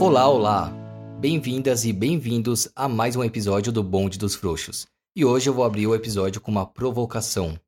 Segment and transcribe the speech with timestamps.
[0.00, 0.72] Olá, olá!
[1.20, 4.86] Bem-vindas e bem-vindos a mais um episódio do Bonde dos Frouxos.
[5.14, 7.60] E hoje eu vou abrir o episódio com uma provocação.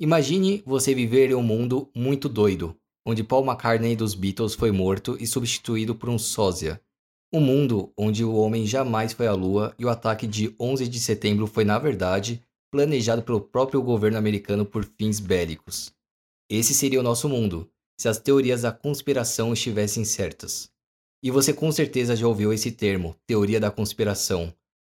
[0.00, 5.18] Imagine você viver em um mundo muito doido, onde Paul McCartney dos Beatles foi morto
[5.20, 6.80] e substituído por um sósia.
[7.30, 10.98] Um mundo onde o homem jamais foi à lua e o ataque de 11 de
[10.98, 15.92] setembro foi, na verdade, planejado pelo próprio governo americano por fins bélicos.
[16.48, 17.68] Esse seria o nosso mundo,
[18.00, 20.74] se as teorias da conspiração estivessem certas.
[21.26, 24.54] E você com certeza já ouviu esse termo, teoria da conspiração.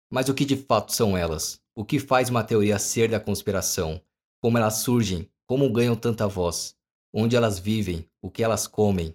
[0.09, 1.59] Mas o que de fato são elas?
[1.75, 3.99] O que faz uma teoria ser da conspiração?
[4.41, 5.27] Como elas surgem?
[5.45, 6.73] Como ganham tanta voz?
[7.13, 8.05] Onde elas vivem?
[8.21, 9.13] O que elas comem?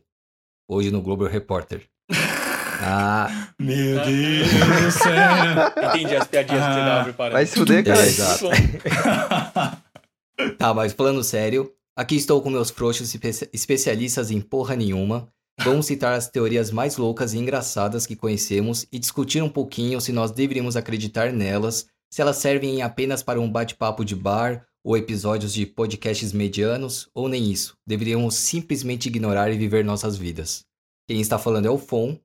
[0.68, 1.88] Hoje no Global Repórter.
[2.78, 5.88] Ah, Meu Deus do céu.
[5.88, 7.32] Entendi as piadinhas que você tava preparando.
[7.32, 8.06] Vai se fuder, é, cara.
[8.06, 8.44] exato.
[10.58, 15.26] Tá, mas falando sério, aqui estou com meus frouxos espe- especialistas em porra nenhuma.
[15.62, 20.12] Vamos citar as teorias mais loucas e engraçadas que conhecemos e discutir um pouquinho se
[20.12, 25.52] nós deveríamos acreditar nelas, se elas servem apenas para um bate-papo de bar ou episódios
[25.52, 27.76] de podcasts medianos, ou nem isso.
[27.86, 30.64] Deveríamos simplesmente ignorar e viver nossas vidas.
[31.08, 32.16] Quem está falando é o Fon,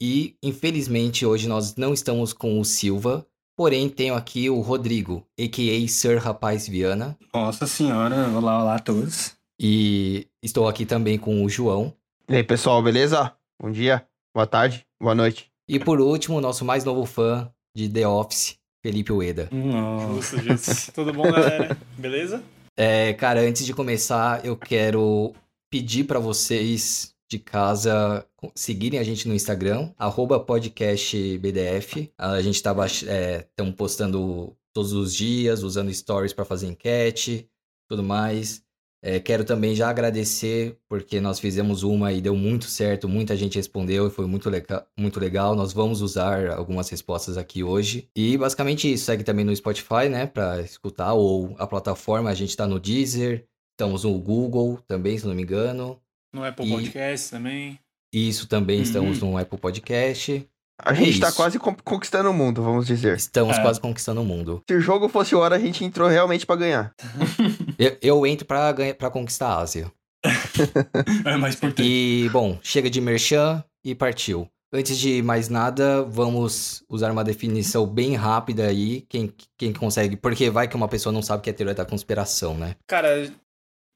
[0.00, 5.88] e infelizmente hoje nós não estamos com o Silva, porém tenho aqui o Rodrigo, a.k.a.
[5.88, 9.32] Sir Rapaz Viana, Nossa senhora, olá, olá a todos.
[9.60, 11.92] e estou aqui também com o João.
[12.30, 13.32] E aí, pessoal, beleza?
[13.58, 15.50] Bom dia, boa tarde, boa noite.
[15.66, 19.48] E por último, o nosso mais novo fã de The Office, Felipe Ueda.
[19.50, 20.36] Nossa.
[20.36, 20.92] Justo, justo.
[20.92, 21.74] Tudo bom, galera?
[21.96, 22.44] Beleza?
[22.76, 25.32] É, cara, antes de começar, eu quero
[25.70, 32.12] pedir para vocês de casa seguirem a gente no Instagram, arroba podcastbdf.
[32.18, 37.48] A gente tá estamos postando todos os dias, usando stories para fazer enquete,
[37.88, 38.62] tudo mais.
[39.00, 43.54] É, quero também já agradecer, porque nós fizemos uma e deu muito certo, muita gente
[43.56, 45.54] respondeu e foi muito, leca muito legal.
[45.54, 48.08] Nós vamos usar algumas respostas aqui hoje.
[48.16, 52.56] E basicamente isso, segue também no Spotify, né, para escutar, ou a plataforma, a gente
[52.56, 56.00] tá no Deezer, estamos no Google também, se não me engano.
[56.34, 57.78] No Apple E- Podcast também.
[58.12, 58.82] Isso também Uhum.
[58.82, 60.44] estamos no Apple Podcast.
[60.80, 61.36] A gente tá isso.
[61.36, 63.16] quase con- conquistando o mundo, vamos dizer.
[63.16, 63.62] Estamos É.
[63.62, 64.62] quase conquistando o mundo.
[64.68, 66.94] Se o jogo fosse hora, a gente entrou realmente pra ganhar.
[67.78, 69.92] Eu, eu entro pra, ganhar, pra conquistar a Ásia.
[71.24, 71.82] É mais importante.
[71.86, 74.48] E, bom, chega de merchan e partiu.
[74.72, 79.02] Antes de mais nada, vamos usar uma definição bem rápida aí.
[79.08, 80.16] Quem, quem consegue.
[80.16, 82.74] Porque vai que uma pessoa não sabe o que é teoria da conspiração, né?
[82.86, 83.32] Cara,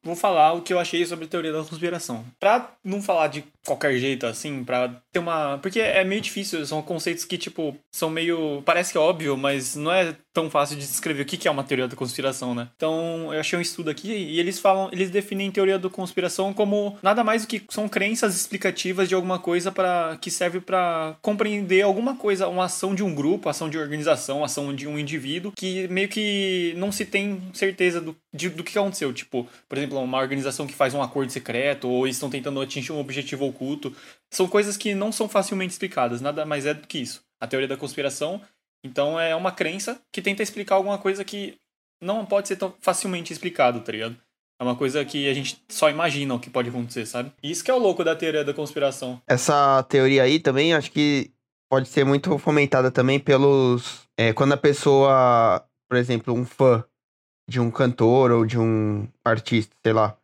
[0.02, 2.24] vou falar o que eu achei sobre teoria da conspiração.
[2.40, 5.58] Pra não falar de qualquer jeito, assim, pra ter uma.
[5.58, 8.62] Porque é meio difícil, são conceitos que, tipo, são meio.
[8.62, 11.64] Parece que é óbvio, mas não é tão fácil de descrever o que é uma
[11.64, 12.68] teoria da conspiração, né?
[12.76, 16.96] Então, eu achei um estudo aqui e eles falam, eles definem teoria da conspiração como
[17.02, 21.82] nada mais do que são crenças explicativas de alguma coisa para que serve pra compreender
[21.82, 25.86] alguma coisa, uma ação de um grupo, ação de organização, ação de um indivíduo que
[25.88, 29.12] meio que não se tem certeza do, de- do que aconteceu.
[29.12, 33.00] Tipo, por exemplo, uma organização que faz um acordo secreto ou estão tentando atingir um
[33.00, 33.94] objetivo oculto.
[34.30, 37.22] São coisas que não são facilmente explicadas, nada mais é do que isso.
[37.40, 38.40] A teoria da conspiração,
[38.84, 41.56] então, é uma crença que tenta explicar alguma coisa que
[42.02, 44.16] não pode ser tão facilmente explicado, tá ligado?
[44.60, 47.32] É uma coisa que a gente só imagina o que pode acontecer, sabe?
[47.42, 49.20] Isso que é o louco da teoria da conspiração.
[49.26, 51.32] Essa teoria aí também, acho que
[51.70, 54.06] pode ser muito fomentada também pelos.
[54.16, 56.84] é, quando a pessoa, por exemplo, um fã
[57.48, 60.16] de um cantor ou de um artista, sei lá,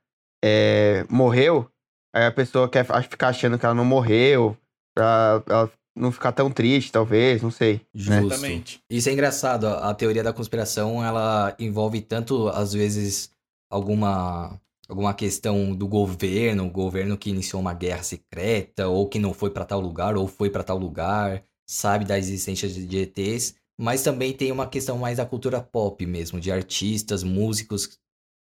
[0.45, 1.69] é, morreu,
[2.15, 4.57] aí a pessoa quer ficar achando que ela não morreu,
[4.95, 7.75] pra ela não ficar tão triste, talvez, não sei.
[7.75, 7.81] né?
[7.95, 8.35] Justo.
[8.35, 8.81] Exatamente.
[8.91, 9.67] Isso é engraçado.
[9.67, 13.31] A a teoria da conspiração, ela envolve tanto, às vezes,
[13.71, 19.35] alguma, alguma questão do governo, o governo que iniciou uma guerra secreta, ou que não
[19.35, 23.55] foi pra tal lugar, ou foi pra tal lugar, sabe da existência de de ETs,
[23.79, 27.99] mas também tem uma questão mais da cultura pop mesmo, de artistas, músicos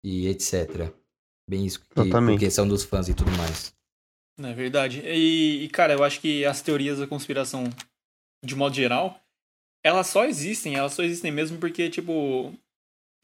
[0.05, 0.93] e etc.
[1.49, 2.41] Bem isso, que, por Exatamente.
[2.41, 3.75] questão dos fãs e tudo mais.
[4.43, 5.01] É verdade.
[5.05, 7.65] E, e, cara, eu acho que as teorias da conspiração,
[8.45, 9.21] de modo geral,
[9.83, 12.55] elas só existem, elas só existem mesmo porque, tipo,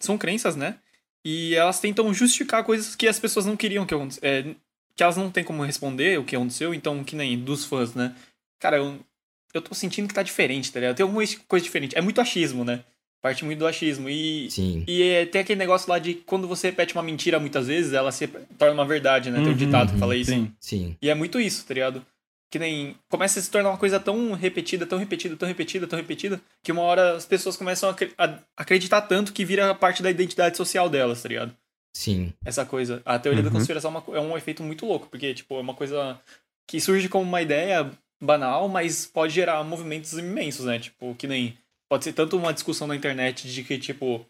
[0.01, 0.79] são crenças, né?
[1.25, 4.57] E elas tentam justificar coisas que as pessoas não queriam que acontecesse.
[4.97, 8.15] que elas não têm como responder o que aconteceu, então, que nem dos fãs, né?
[8.61, 8.99] Cara, eu,
[9.53, 10.97] eu tô sentindo que tá diferente, tá ligado?
[10.97, 11.97] Tem alguma coisa diferente.
[11.97, 12.85] É muito achismo, né?
[13.25, 14.07] Parte muito do achismo.
[14.11, 14.85] E, Sim.
[14.87, 18.13] e é, tem aquele negócio lá de quando você repete uma mentira muitas vezes, ela
[18.13, 18.27] se
[18.59, 19.39] torna uma verdade, né?
[19.39, 20.31] Tem um Uhum, ditado que fala isso.
[20.31, 20.53] Sim.
[20.61, 20.97] Sim.
[21.01, 22.05] E é muito isso, tá ligado?
[22.51, 22.95] Que nem.
[23.09, 26.71] Começa a se tornar uma coisa tão repetida, tão repetida, tão repetida, tão repetida, que
[26.71, 30.55] uma hora as pessoas começam a, acre- a acreditar tanto que vira parte da identidade
[30.59, 31.57] social delas, tá ligado?
[31.97, 32.31] Sim.
[32.45, 33.01] Essa coisa.
[33.07, 33.55] A teoria da Uhum.
[33.57, 36.21] conspiração é, é um efeito muito louco, porque, tipo, é uma coisa
[36.69, 37.91] que surge como uma ideia
[38.23, 40.79] banal, mas pode gerar movimentos imensos, né?
[40.79, 41.57] Tipo, que nem.
[41.95, 44.27] Pode ser tanto uma discussão na internet de que, tipo,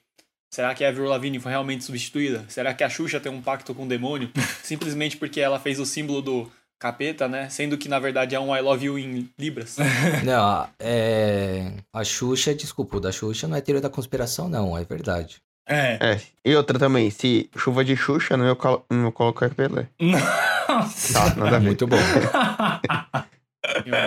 [0.53, 2.45] será que a Avril Lavigne foi realmente substituída?
[2.47, 4.31] Será que a Xuxa tem um pacto com o demônio?
[4.63, 7.49] Simplesmente porque ela fez o símbolo do capeta, né?
[7.49, 9.79] Sendo que na verdade é um I love you em Libras.
[10.23, 11.73] Não, é.
[11.91, 15.41] A Xuxa, desculpa, o da Xuxa não é teoria da conspiração, não, é verdade.
[15.67, 15.97] É.
[16.03, 16.21] É.
[16.45, 19.89] E outra também, se chuva de Xuxa, não eu, colo não coloco Pelé.
[20.69, 21.15] Nossa.
[21.15, 21.61] Tá, nada.
[21.61, 21.97] Muito bom.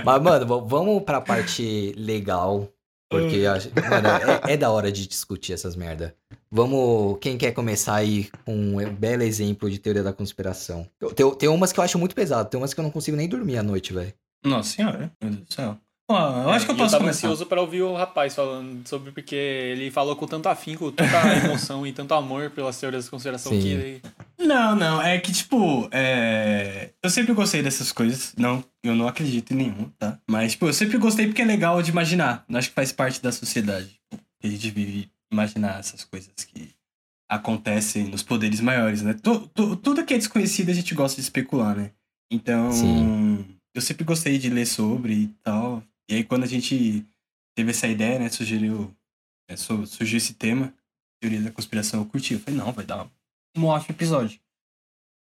[0.06, 2.72] Mas, mano, vamos pra parte legal.
[3.10, 3.54] Porque, a-
[3.90, 4.08] mano,
[4.48, 6.14] é, é da hora de discutir essas merda.
[6.52, 7.18] Vamos.
[7.22, 10.88] Quem quer começar aí com um belo exemplo de teoria da conspiração?
[11.16, 13.28] Tem, tem umas que eu acho muito pesado, tem umas que eu não consigo nem
[13.30, 14.14] dormir à noite, velho.
[14.46, 15.78] Nossa senhora, meu Deus do céu.
[16.10, 17.28] Eu acho que eu E posso tava começar.
[17.28, 21.86] ansioso pra ouvir o rapaz falando sobre porque ele falou com tanto afinco, tanta emoção
[21.86, 23.60] e tanto amor pelas teorias da conspiração Sim.
[23.62, 24.02] que ele...
[24.40, 26.92] Não, não, é que, tipo, é...
[27.04, 28.34] eu sempre gostei dessas coisas.
[28.38, 30.18] Não, eu não acredito em nenhum, tá?
[30.30, 32.46] Mas, tipo, eu sempre gostei porque é legal de imaginar.
[32.48, 34.00] Eu Acho que faz parte da sociedade.
[34.40, 36.70] Que a gente vive imaginar essas coisas que
[37.30, 39.14] acontecem nos poderes maiores, né?
[39.22, 41.92] Tu- tu- tudo que é desconhecido a gente gosta de especular, né?
[42.32, 43.46] Então, Sim.
[43.76, 45.84] eu sempre gostei de ler sobre e tal.
[46.10, 47.06] E aí, quando a gente
[47.56, 48.96] teve essa ideia, né, sugeriu,
[49.50, 50.74] é, su- surgiu esse tema,
[51.22, 52.34] teoria da conspiração, eu curti.
[52.34, 53.08] Eu falei, não, vai dar
[53.58, 54.40] um ótimo episódio.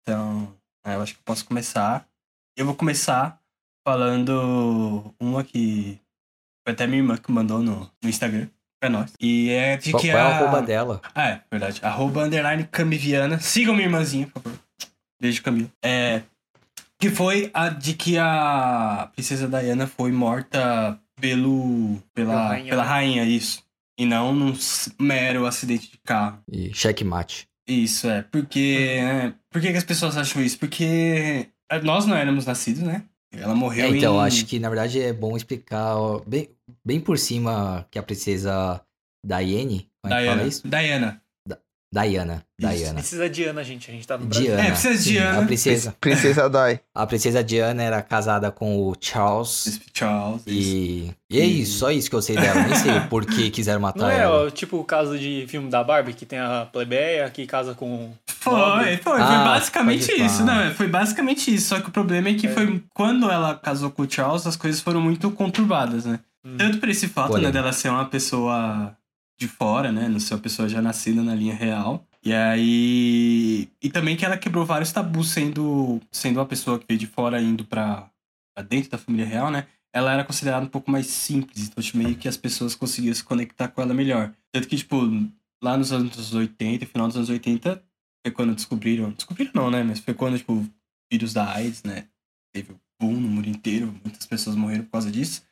[0.02, 2.08] Então, eu acho que eu posso começar.
[2.56, 3.40] Eu vou começar
[3.86, 5.98] falando uma que
[6.66, 8.48] foi até minha irmã que mandou no, no Instagram
[8.80, 9.12] pra nós.
[9.20, 10.26] E é de Qual, que qual é a...
[10.28, 11.00] a arroba dela?
[11.14, 11.80] Ah, é, verdade.
[11.82, 13.38] Arroba underline Camiviana.
[13.40, 14.58] Sigam minha irmãzinha, por favor.
[15.20, 15.70] Beijo, Camila.
[15.82, 16.22] É.
[17.00, 21.96] Que foi a de que a princesa Diana foi morta pelo.
[22.14, 22.88] Pela pela, rainha, pela né?
[22.88, 23.64] rainha, isso.
[23.98, 24.54] E não num
[24.98, 26.42] mero acidente de carro.
[26.50, 27.48] E checkmate.
[27.66, 28.22] Isso, é.
[28.22, 28.98] Porque.
[29.00, 30.58] é, por que, que as pessoas acham isso?
[30.58, 31.48] Porque
[31.82, 33.04] nós não éramos nascidos, né?
[33.32, 34.26] Ela morreu É, então, em...
[34.26, 36.50] acho que na verdade é bom explicar ó, bem,
[36.84, 38.84] bem por cima que a princesa
[39.24, 41.22] Diane, como é que fala Diana.
[41.92, 42.44] Diana.
[42.56, 42.94] Diana.
[43.00, 44.46] Precisa de Ana, gente, a gente tá no Brasil.
[44.46, 44.62] Diana.
[44.62, 45.42] É, precisa de sim, Diana.
[45.42, 46.80] A princesa, Princesa Dai.
[46.94, 49.80] a princesa Diana era casada com o Charles.
[49.92, 50.42] Charles.
[50.46, 50.68] isso.
[50.76, 52.62] E, e é isso, só isso que eu sei dela.
[52.62, 54.46] Nem sei por que quiseram matar Não é ela.
[54.46, 58.12] ó, tipo o caso de filme da Barbie, que tem a plebeia que casa com...
[58.26, 60.72] Foi, foi, foi Ah, basicamente isso, né?
[60.76, 61.68] Foi basicamente isso.
[61.70, 62.50] Só que o problema é que É.
[62.50, 66.20] foi quando ela casou com o Charles, as coisas foram muito conturbadas, né?
[66.44, 66.56] Hum.
[66.56, 68.96] Tanto por esse fato, né, dela ser uma pessoa
[69.40, 70.06] de fora, né?
[70.06, 72.06] Não ser uma pessoa já nascida na linha real.
[72.22, 73.68] E aí.
[73.82, 77.40] E também que ela quebrou vários tabus sendo, sendo uma pessoa que veio de fora
[77.40, 78.10] indo pra,
[78.54, 79.66] pra dentro da família real, né?
[79.92, 83.24] Ela era considerada um pouco mais simples, então tipo, meio que as pessoas conseguiam se
[83.24, 84.32] conectar com ela melhor.
[84.52, 84.96] Tanto que, tipo,
[85.62, 87.82] lá nos anos 80, final dos anos 80,
[88.24, 89.10] foi quando descobriram.
[89.10, 89.82] Descobriram não, né?
[89.82, 90.64] Mas foi quando, tipo,
[91.10, 92.06] vírus da AIDS, né?
[92.52, 95.42] Teve o boom no mundo inteiro, muitas pessoas morreram por causa disso.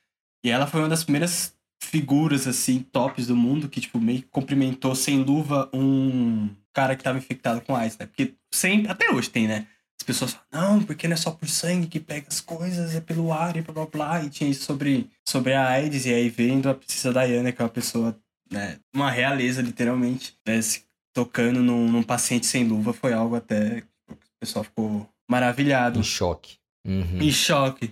[0.44, 1.57] E ela foi uma das primeiras
[1.88, 7.02] figuras, assim, tops do mundo que, tipo, meio que cumprimentou sem luva um cara que
[7.02, 8.06] tava infectado com AIDS, né?
[8.06, 9.67] Porque sempre, até hoje tem, né?
[10.00, 13.00] As pessoas falam, não, porque não é só por sangue que pega as coisas, é
[13.00, 14.23] pelo ar e blá blá blá.
[14.25, 17.65] E tinha isso sobre, sobre a AIDS, e aí vendo a princesa Diana, que é
[17.65, 18.17] uma pessoa,
[18.51, 18.79] né?
[18.94, 24.13] Uma realeza, literalmente, né, se tocando num, num paciente sem luva, foi algo até que
[24.13, 26.58] o pessoal ficou maravilhado, Em choque.
[26.86, 27.20] Uhum.
[27.20, 27.91] em choque.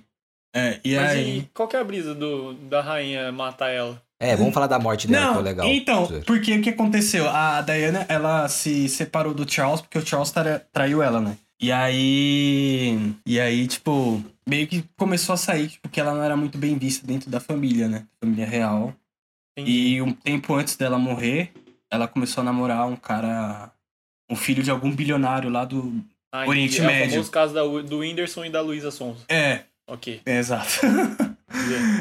[0.57, 1.39] É, e Mas aí.
[1.39, 4.01] e qual que é a brisa do, da rainha matar ela?
[4.19, 5.67] É, vamos falar da morte dela, que é Não, o legal.
[5.69, 7.29] então, porque o que aconteceu?
[7.29, 11.37] A Diana, ela se separou do Charles porque o Charles tra- traiu ela, né?
[11.61, 13.13] E aí.
[13.27, 16.77] E aí, tipo, meio que começou a sair, tipo, que ela não era muito bem
[16.79, 18.05] vista dentro da família, né?
[18.21, 18.95] Família real.
[19.59, 19.95] Entendi.
[19.97, 21.53] E um tempo antes dela morrer,
[21.91, 23.71] ela começou a namorar um cara.
[24.31, 26.03] Um filho de algum bilionário lá do.
[26.33, 26.47] Ah.
[26.47, 27.07] Oriente é Médio.
[27.07, 29.25] o famoso caso da, do Whindersson e da Luísa Sonza.
[29.29, 30.21] É, Ok.
[30.27, 30.81] é exato.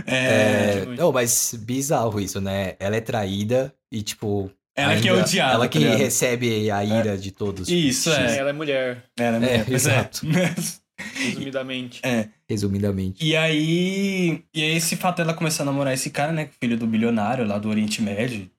[0.07, 0.99] É, é, muito.
[0.99, 2.75] não, mas bizarro isso, né?
[2.79, 4.51] Ela é traída e, tipo.
[4.75, 5.53] ela que é ainda- odiada.
[5.53, 7.69] Ela tá que recebe a ira de todos.
[7.69, 8.37] Isso, X, é.
[8.39, 10.21] Ela é mulher, Ela É, é, pois exato.
[11.15, 12.01] resumidamente.
[12.03, 12.27] é.
[12.49, 13.25] Resumidamente.
[13.25, 14.43] E aí.
[14.53, 16.49] E aí, esse fato dela começar a namorar esse cara, né?
[16.59, 18.49] Filho do bilionário lá do Oriente Médio.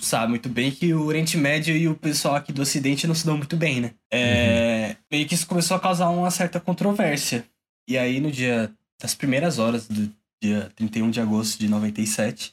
[0.00, 3.24] Sabe muito bem que o Oriente Médio e o pessoal aqui do Ocidente não se
[3.24, 3.90] dão muito bem, né?
[4.12, 7.44] É, Meio que isso começou a causar uma certa controvérsia.
[7.88, 10.10] E aí, no dia das primeiras horas do
[10.42, 12.52] dia 31 de agosto de 97,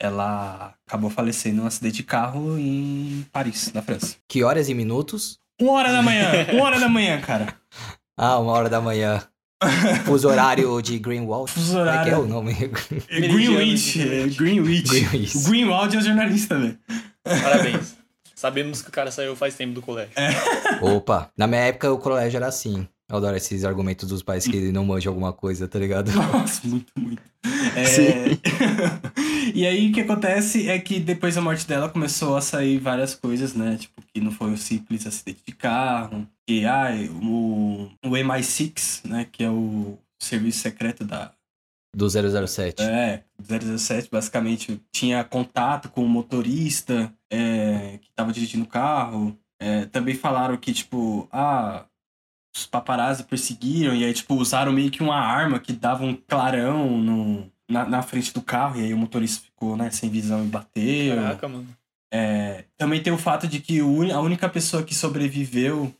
[0.00, 4.16] ela acabou falecendo num acidente de carro em Paris, na França.
[4.28, 5.38] Que horas e minutos?
[5.60, 6.30] Uma hora da manhã!
[6.52, 7.54] Uma hora da manhã, cara.
[8.20, 9.22] Ah, uma hora da manhã.
[10.04, 11.48] Fuso horário de Greenwald.
[11.52, 12.24] Fuso Como é que é horário.
[12.24, 12.52] o nome?
[13.08, 14.00] É Greenwich.
[14.02, 14.88] É Greenwich.
[14.88, 15.36] Greenwich.
[15.38, 16.76] O Greenwald é o jornalista, velho.
[17.22, 17.94] Parabéns.
[18.34, 20.12] Sabemos que o cara saiu faz tempo do colégio.
[20.16, 20.30] É.
[20.82, 22.88] Opa, na minha época o colégio era assim.
[23.10, 26.12] Eu adoro esses argumentos dos pais que não manja alguma coisa, tá ligado?
[26.12, 27.22] Nossa, muito, muito.
[27.74, 28.36] É...
[29.54, 33.14] e aí o que acontece é que depois da morte dela começou a sair várias
[33.14, 33.78] coisas, né?
[33.78, 36.90] Tipo, que não foi um simples acidente de carro, que ah,
[37.22, 39.26] o, o MI6, né?
[39.32, 41.32] Que é o serviço secreto da.
[41.96, 42.82] Do 007.
[42.82, 49.34] É, 007 basicamente tinha contato com o motorista é, que tava dirigindo o carro.
[49.58, 51.86] É, também falaram que, tipo, ah,
[52.60, 56.98] os paparazzi perseguiram e aí, tipo, usaram meio que uma arma que dava um clarão
[56.98, 60.48] no, na, na frente do carro e aí o motorista ficou, né, sem visão e
[60.48, 61.16] bateu.
[61.16, 61.68] Caraca, mano.
[62.12, 65.94] É, também tem o fato de que o, a única pessoa que sobreviveu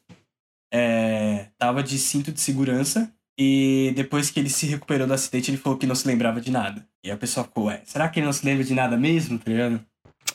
[0.73, 5.59] é, tava de cinto de segurança e depois que ele se recuperou do acidente, ele
[5.59, 6.87] falou que não se lembrava de nada.
[7.05, 9.51] E a pessoa ficou, ué, será que ele não se lembra de nada mesmo, tá
[9.51, 9.85] ligado?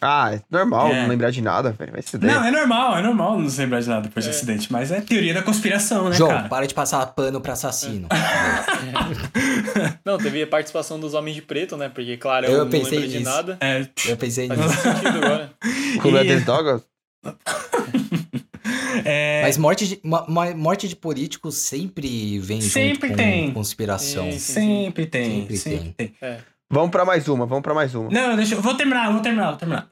[0.06, 1.02] Ah, é normal É.
[1.04, 1.94] não lembrar de nada, velho.
[2.22, 4.32] Não, é normal, é normal não se lembrar de nada depois do É.
[4.32, 6.50] acidente, mas é teoria da conspiração, né, João, cara?
[6.50, 8.08] para de passar pano pra assassino.
[10.06, 11.90] Não, teve a participação dos Homens de Preto, né?
[11.90, 13.58] Porque, claro, eu, Eu não pensei lembro de nada.
[13.62, 14.74] É, Eu pensei Faz nisso.
[14.88, 15.52] muito sentido agora.
[16.02, 16.82] Com o E- Leather Doggles?
[19.06, 23.52] é, Mas morte de, ma- ma- morte de políticos sempre vem Sempre junto com tem.
[23.52, 24.32] conspiração.
[24.32, 26.14] Sim, sempre tem, Sempre sempre, tem.
[26.22, 26.38] É.
[26.70, 28.10] Vamos pra mais uma, vamos pra mais uma.
[28.10, 28.62] Não, deixa eu.
[28.62, 29.88] Vou terminar, vou terminar, vou terminar.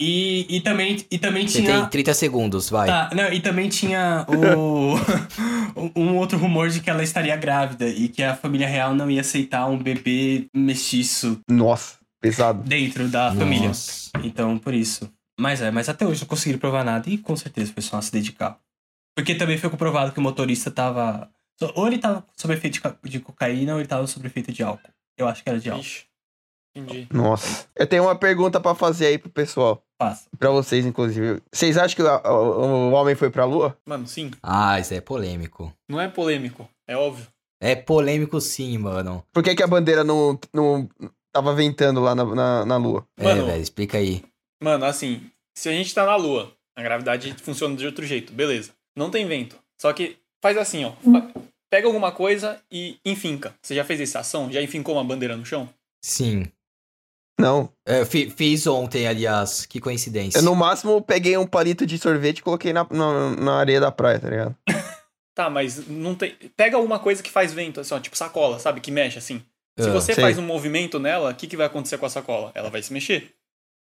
[0.00, 1.82] E, e também, e também Você tinha.
[1.82, 2.88] tem 30 segundos, vai.
[2.88, 4.96] Tá, não, e também tinha o
[5.94, 9.20] um outro rumor de que ela estaria grávida e que a família real não ia
[9.20, 12.62] aceitar um bebê mestiço Nossa, pesado.
[12.64, 13.68] dentro da família.
[13.68, 14.10] Nossa.
[14.22, 15.08] Então, por isso.
[15.38, 17.98] Mas é, mas até hoje não conseguiram provar nada e com certeza foi só um
[18.00, 18.56] acidente de carro.
[19.16, 21.30] Porque também foi comprovado que o motorista tava.
[21.74, 24.90] Ou ele tava sob efeito de de cocaína ou ele tava sob efeito de álcool.
[25.16, 25.84] Eu acho que era de álcool.
[25.84, 26.04] Ixi.
[26.76, 27.06] Entendi.
[27.12, 27.66] Nossa.
[27.76, 29.82] Eu tenho uma pergunta pra fazer aí pro pessoal.
[29.98, 30.26] Passa.
[30.38, 31.40] Pra vocês, inclusive.
[31.52, 33.76] Vocês acham que o, o- o homem foi pra lua?
[33.86, 34.30] Mano, sim.
[34.42, 35.72] Ah, isso é polêmico.
[35.88, 36.68] Não é polêmico.
[36.88, 37.26] É óbvio.
[37.62, 39.24] É polêmico sim, mano.
[39.32, 40.88] Por que, que a bandeira não, não
[41.32, 43.06] tava ventando lá na, na, na lua?
[43.18, 43.42] Mano.
[43.42, 44.22] É, velho, explica aí.
[44.62, 48.72] Mano, assim, se a gente tá na Lua, a gravidade funciona de outro jeito, beleza.
[48.96, 49.56] Não tem vento.
[49.80, 50.92] Só que faz assim, ó.
[51.70, 53.54] Pega alguma coisa e enfinca.
[53.62, 54.50] Você já fez essa ação?
[54.50, 55.68] Já enfincou uma bandeira no chão?
[56.04, 56.46] Sim.
[57.38, 57.68] Não.
[57.86, 59.66] É, fiz ontem, aliás.
[59.66, 60.38] Que coincidência.
[60.38, 63.90] Eu no máximo peguei um palito de sorvete e coloquei na, na, na areia da
[63.90, 64.56] praia, tá ligado?
[65.36, 66.32] Tá, mas não tem.
[66.56, 68.80] Pega alguma coisa que faz vento, assim, ó, tipo sacola, sabe?
[68.80, 69.42] Que mexe assim.
[69.76, 70.22] Se Ah, você sei.
[70.22, 72.52] faz um movimento nela, o que, que vai acontecer com a sacola?
[72.54, 73.34] Ela vai se mexer.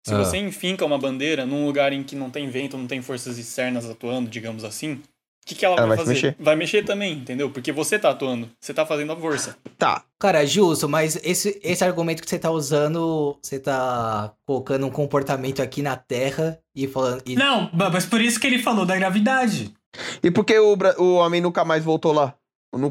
[0.04, 0.18] Se Ah.
[0.18, 3.88] você enfinca uma bandeira num lugar em que não tem vento, não tem forças externas
[3.88, 5.00] atuando, digamos assim,
[5.48, 6.14] que, que ela, Ela vai vai fazer?
[6.14, 6.36] mexer.
[6.40, 7.50] Vai mexer também, entendeu?
[7.50, 9.56] Porque você tá atuando, você tá fazendo a força.
[9.78, 10.04] Tá.
[10.20, 15.62] Cara, justo, mas esse, esse argumento que você tá usando, você tá colocando um comportamento
[15.62, 17.22] aqui na Terra e falando.
[17.26, 19.74] e- Não, mas por isso que ele falou da gravidade.
[20.22, 22.34] E por que o, o homem nunca mais voltou lá?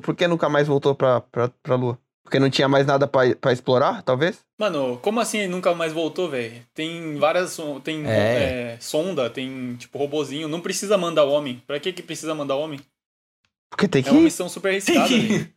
[0.02, 1.98] Por que nunca mais voltou pra, pra, pra lua?
[2.26, 4.40] Porque não tinha mais nada pra, pra explorar, talvez?
[4.58, 6.60] Mano, como assim ele nunca mais voltou, velho?
[6.74, 7.56] Tem várias.
[7.84, 8.72] Tem É.
[8.74, 10.48] é, sonda, tem tipo robozinho.
[10.48, 11.62] Não precisa mandar homem.
[11.68, 12.80] Pra que, que precisa mandar homem?
[13.70, 15.48] Porque tem que É uma missão super arriscada, velho.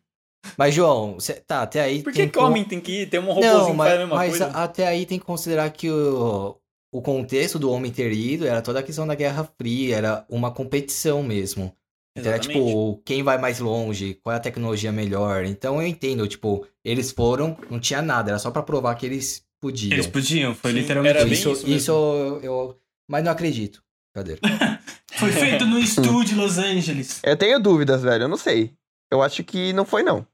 [0.55, 2.03] Mas, João, cê- tá, até aí.
[2.03, 3.09] Por tem que, que homem tem que ir?
[3.09, 4.45] Tem um robozinho Não, que mas, faz a mesma mas coisa.
[4.47, 6.55] a- até aí tem que considerar que o,
[6.93, 10.51] o contexto do homem ter ido era toda a questão da Guerra Fria, era uma
[10.51, 11.75] competição mesmo.
[12.17, 12.65] Então, era Exatamente.
[12.67, 15.45] tipo, quem vai mais longe, qual é a tecnologia melhor.
[15.45, 19.45] Então eu entendo, tipo, eles foram, não tinha nada, era só pra provar que eles
[19.61, 19.93] podiam.
[19.93, 21.51] Eles podiam, foi Sim, literalmente isso.
[21.51, 23.83] isso, isso isso, eu, eu- Mas não acredito.
[24.13, 24.37] Cadê?
[25.19, 27.19] Foi feito no estúdio Los Angeles.
[27.23, 28.23] Eu tenho dúvidas, velho.
[28.23, 28.73] Eu não sei.
[29.11, 30.25] Eu acho que não foi, não.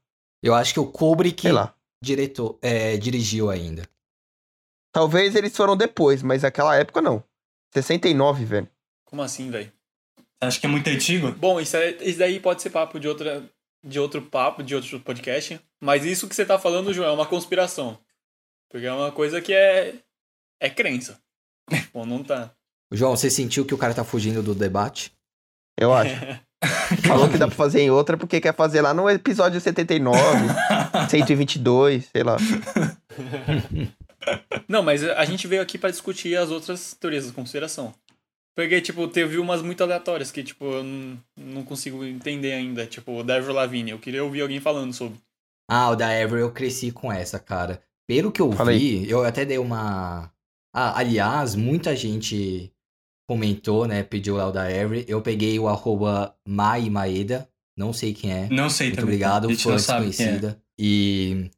[0.42, 1.48] Eu acho que o Kubrick
[2.02, 3.82] diretor, é, dirigiu ainda.
[4.92, 7.22] Talvez eles foram depois, mas naquela época não.
[7.74, 8.68] 69, velho.
[9.04, 9.72] Como assim, velho?
[10.40, 11.32] Acho que é muito antigo.
[11.32, 13.42] Bom, isso, é, isso daí pode ser papo de outra.
[13.84, 15.60] De outro papo, de outro podcast.
[15.80, 17.98] Mas isso que você tá falando, João, é uma conspiração.
[18.68, 19.94] Porque é uma coisa que é.
[20.60, 21.20] É crença.
[21.92, 22.52] Bom, não tá.
[22.92, 25.12] João, você sentiu que o cara tá fugindo do debate?
[25.78, 26.14] Eu acho.
[27.06, 30.18] Falou que dá pra fazer em outra porque quer fazer lá no episódio 79,
[31.10, 32.36] 122, sei lá.
[34.66, 37.94] Não, mas a gente veio aqui pra discutir as outras teorias da conspiração.
[38.56, 42.86] Porque, tipo, teve umas muito aleatórias que, tipo, eu não, não consigo entender ainda.
[42.86, 43.90] Tipo, o da Avril Lavigne.
[43.90, 45.18] Eu queria ouvir alguém falando sobre.
[45.70, 47.82] Ah, o da Ever eu cresci com essa, cara.
[48.08, 48.78] Pelo que eu Fala aí.
[48.78, 50.32] vi, eu até dei uma.
[50.74, 52.72] Ah, aliás, muita gente
[53.28, 54.02] comentou, né?
[54.02, 54.70] Pediu lá o da.
[55.06, 57.46] Eu peguei o arroba Mai Maeda.
[57.76, 58.48] Não sei quem é.
[58.48, 59.14] Não sei Muito também.
[59.16, 60.28] obrigado, não sabe quem é.
[60.30, 60.62] desconhecida.
[60.78, 61.50] E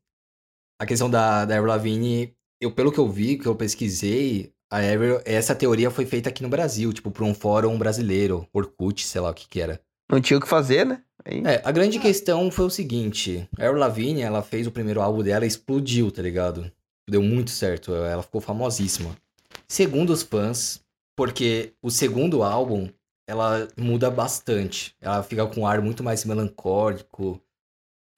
[0.81, 4.79] a questão da, da Avril Lavigne, eu, pelo que eu vi, que eu pesquisei, a
[4.79, 9.21] Avril, essa teoria foi feita aqui no Brasil, tipo, por um fórum brasileiro, Orkut, sei
[9.21, 9.81] lá o que que era.
[10.11, 11.03] Não tinha o que fazer, né?
[11.25, 15.01] Aí, É, a grande questão foi o seguinte: a Avril Lavigne, ela fez o primeiro
[15.01, 16.71] álbum dela e explodiu, tá ligado?
[17.09, 19.17] Deu muito certo, ela ficou famosíssima.
[19.67, 20.83] Segundo os fãs,
[21.17, 22.89] porque o segundo álbum,
[23.27, 24.95] ela muda bastante.
[25.01, 27.43] Ela fica com um ar muito mais melancólico.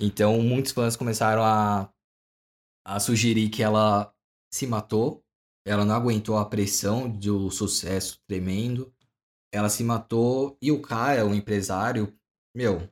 [0.00, 1.88] Então, muitos fãs começaram a,
[2.84, 4.12] a sugerir que ela
[4.52, 5.22] se matou.
[5.64, 8.92] Ela não aguentou a pressão do sucesso tremendo.
[9.52, 12.12] Ela se matou e o cara, o empresário,
[12.54, 12.88] meu, o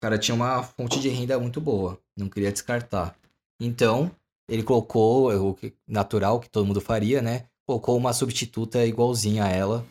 [0.00, 3.16] cara tinha uma fonte de renda muito boa, não queria descartar.
[3.60, 4.10] Então,
[4.48, 7.48] ele colocou o que- natural que todo mundo faria, né?
[7.68, 9.84] Colocou uma substituta igualzinha a ela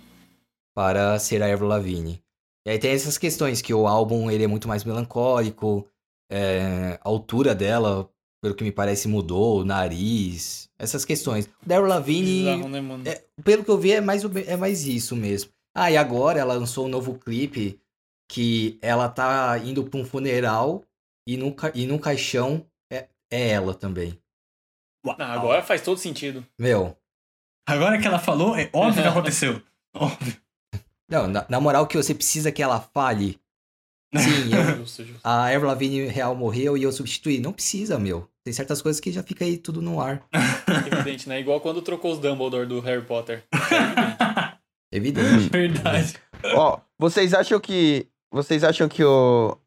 [0.76, 2.24] para ser a Avril Lavigne.
[2.66, 5.88] E aí tem essas questões que o álbum ele é muito mais melancólico,
[6.30, 8.10] é, a altura dela,
[8.46, 11.48] pelo que me parece, mudou, o nariz, essas questões.
[11.64, 13.04] O da Avril Lavigne, Bizarro, né, mano?
[13.08, 15.50] é, pelo que eu vi, é mais, é mais isso mesmo.
[15.76, 17.80] Ah, e agora ela lançou um novo clipe
[18.32, 20.84] que ela tá indo pra um funeral
[21.28, 24.16] e no, ca- e no caixão é, é ela também.
[25.06, 25.16] Uau.
[25.18, 26.46] Não, agora faz todo sentido.
[26.60, 26.96] Meu,
[27.68, 29.60] Agora que ela falou, é óbvio que aconteceu.
[29.96, 30.36] Óbvio.
[31.10, 33.40] não, na, na moral que você precisa que ela fale.
[34.16, 35.20] Sim, eu- Justo, justo.
[35.24, 37.40] a Avril Lavigne real morreu e eu substituí.
[37.40, 38.30] Não precisa, meu.
[38.46, 40.24] Tem certas coisas que já fica aí tudo no ar.
[40.86, 41.40] Evidente, né?
[41.40, 43.44] Igual quando trocou os Dumbledore do Harry Potter.
[44.94, 45.50] É evidente.
[45.50, 46.14] Verdade.
[46.54, 48.08] Ó, vocês acham que.
[48.32, 49.58] Vocês acham que o.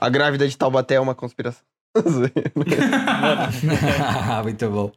[0.00, 1.62] A grávida de Taubaté é uma conspiração?
[4.42, 4.90] Muito bom.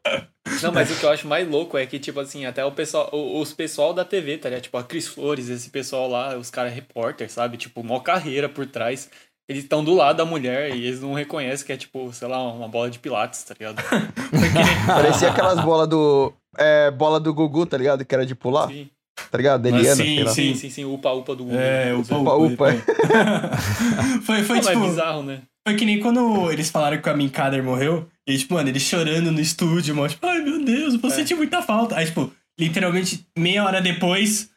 [0.63, 3.09] Não, mas o que eu acho mais louco é que, tipo assim, até o pessoal,
[3.13, 4.63] os pessoal da TV, tá ligado?
[4.63, 7.57] Tipo, a Cris Flores, esse pessoal lá, os caras repórter, sabe?
[7.57, 9.09] Tipo, mó carreira por trás.
[9.47, 12.41] Eles estão do lado da mulher e eles não reconhecem que é, tipo, sei lá,
[12.51, 13.75] uma bola de pilates, tá ligado?
[14.87, 16.33] Parecia aquelas bolas do.
[16.57, 18.03] É, bola do Gugu, tá ligado?
[18.05, 18.89] Que era de pular, Sim,
[19.29, 19.65] tá ligado?
[19.67, 20.85] Eliana, sim, sim, sim, sim.
[20.85, 21.59] Upa, upa do Google.
[21.59, 22.73] É, upa, Upa, upa.
[22.73, 22.73] upa.
[24.25, 25.41] foi, foi, Não, é tipo, bizarro, né?
[25.67, 28.07] foi que nem quando eles falaram que a Min Kader morreu.
[28.27, 30.09] E, tipo, mano, eles chorando no estúdio, mano.
[30.09, 31.13] Tipo, ai meu Deus, eu É.
[31.13, 31.95] senti muita falta.
[31.97, 34.49] Aí, tipo, literalmente, meia hora depois,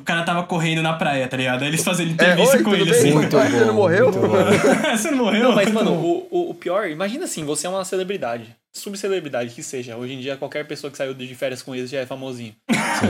[0.00, 1.62] o cara tava correndo na praia, tá ligado?
[1.62, 2.92] Aí eles fazendo É, entrevista oi, com ele bem?
[2.98, 3.12] assim.
[3.12, 4.04] Muito Ué, Você não bom, morreu?
[4.12, 4.36] muito bom.
[4.96, 5.42] Você não morreu?
[5.44, 6.26] Não, mas, mano, bom.
[6.30, 8.54] o, o, o pior, imagina assim, você é uma celebridade.
[8.74, 9.96] Subcelebridade que seja.
[9.96, 12.54] Hoje em dia, qualquer pessoa que saiu de férias com eles já é famosinho.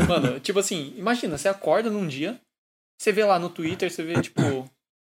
[0.08, 2.38] mano, tipo assim, imagina, você acorda num dia,
[3.00, 4.40] você vê lá no Twitter, você vê, tipo,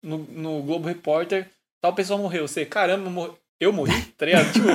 [0.03, 1.47] no, no Globo Repórter,
[1.81, 2.47] tal pessoa morreu.
[2.47, 4.51] Você, caramba, mor- eu morri, tá ligado?
[4.51, 4.67] Tipo.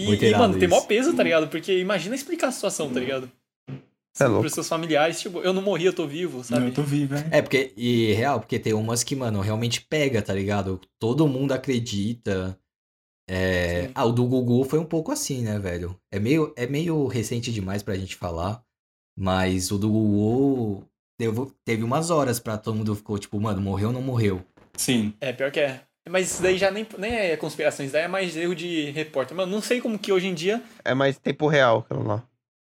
[0.00, 0.86] E, e, mano, tem mó isso.
[0.86, 1.48] peso, tá ligado?
[1.48, 3.28] Porque imagina explicar a situação, tá ligado?
[4.20, 4.40] É louco.
[4.40, 6.60] Pros seus familiares, tipo, eu não morri, eu tô vivo, sabe?
[6.60, 7.38] Não, eu tô vivo, é.
[7.38, 10.80] É, porque, e real, porque tem umas que, mano, realmente pega, tá ligado?
[10.98, 12.58] Todo mundo acredita.
[13.30, 13.90] É...
[13.94, 15.98] Ah, o do Gugu foi um pouco assim, né, velho?
[16.10, 18.62] É meio, é meio recente demais pra gente falar,
[19.16, 20.84] mas o do Gugu
[21.18, 24.42] teve, teve umas horas pra todo mundo ficou tipo, mano, morreu ou não morreu?
[24.76, 25.12] Sim.
[25.20, 25.82] É, pior que é.
[26.08, 29.36] Mas isso daí já nem, nem é conspiração, isso daí é mais erro de repórter.
[29.36, 30.62] Mano, não sei como que hoje em dia.
[30.82, 32.24] É mais tempo real, aquilo lá.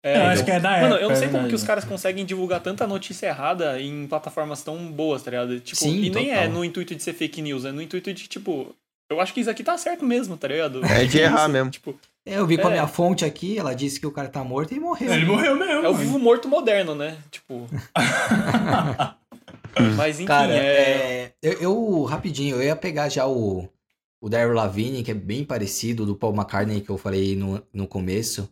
[0.04, 1.02] É, eu acho então- que é da Mano, época.
[1.02, 4.62] eu não sei é como que os caras conseguem divulgar tanta notícia errada em plataformas
[4.62, 5.58] tão boas, tá ligado?
[5.60, 6.52] Tipo, Sim, e nem é total.
[6.52, 8.74] no intuito de ser fake news, é no intuito de, tipo,
[9.10, 10.84] eu acho que isso aqui tá certo mesmo, tá ligado?
[10.84, 11.70] É de errar Isso, mesmo.
[11.70, 12.74] Tipo, É, Eu vi com a É.
[12.74, 15.12] minha fonte aqui, ela disse que o cara tá morto e morreu.
[15.12, 15.72] Ele morreu mesmo.
[15.72, 15.94] é o mano.
[15.94, 17.16] vivo morto moderno, né?
[17.30, 17.66] Tipo.
[19.96, 20.60] Mas enfim, Cara, é.
[20.60, 23.68] é, eu, eu- rapidinho, eu ia pegar já o,
[24.20, 27.86] o Daryl Lavigne, que é bem parecido do Paul McCartney que eu falei no, no
[27.86, 28.48] começo.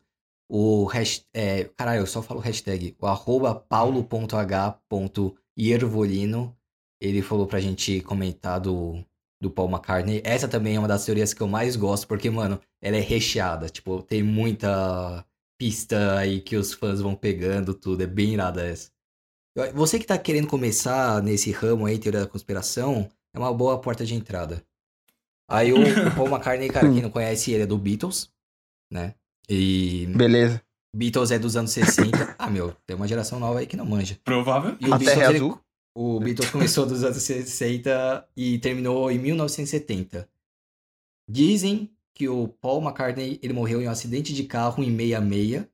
[0.55, 6.55] O hashtag, é, caralho, eu só falo hashtag, o arroba paulo.h.iervolino,
[7.01, 9.03] ele falou pra gente comentar do,
[9.41, 10.21] do Paul McCartney.
[10.23, 13.71] Essa também é uma das teorias que eu mais gosto, porque, mano, ela é recheada,
[13.71, 15.25] tipo, tem muita
[15.59, 18.91] pista aí que os fãs vão pegando, tudo, é bem irada essa.
[19.73, 24.05] Você que tá querendo começar nesse ramo aí, teoria da conspiração, é uma boa porta
[24.05, 24.63] de entrada.
[25.49, 28.31] Aí o, o Paul McCartney, cara, quem não conhece, ele é do Beatles,
[28.91, 29.15] né?
[29.49, 30.63] E Beleza.
[30.95, 32.37] Beatles é dos anos 60.
[32.39, 34.19] Ah, meu, tem uma geração nova aí que não manja.
[34.25, 34.77] Provável.
[34.81, 35.61] E o A Beatles, Terra é ele- azul?
[35.97, 40.29] o Beatles começou dos anos 60 e terminou em 1970.
[41.31, 45.67] Dizem que o Paul McCartney ele morreu em um acidente de carro em 66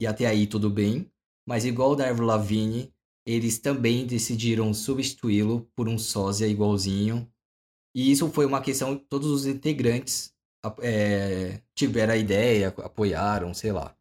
[0.00, 1.10] e até aí tudo bem,
[1.48, 2.92] mas igual o da Avril Lavigne,
[3.26, 7.26] eles também decidiram substituí-lo por um sósia igualzinho.
[7.96, 10.33] E isso foi uma questão todos os integrantes
[10.82, 13.94] é, tiveram a ideia, apoiaram, sei lá.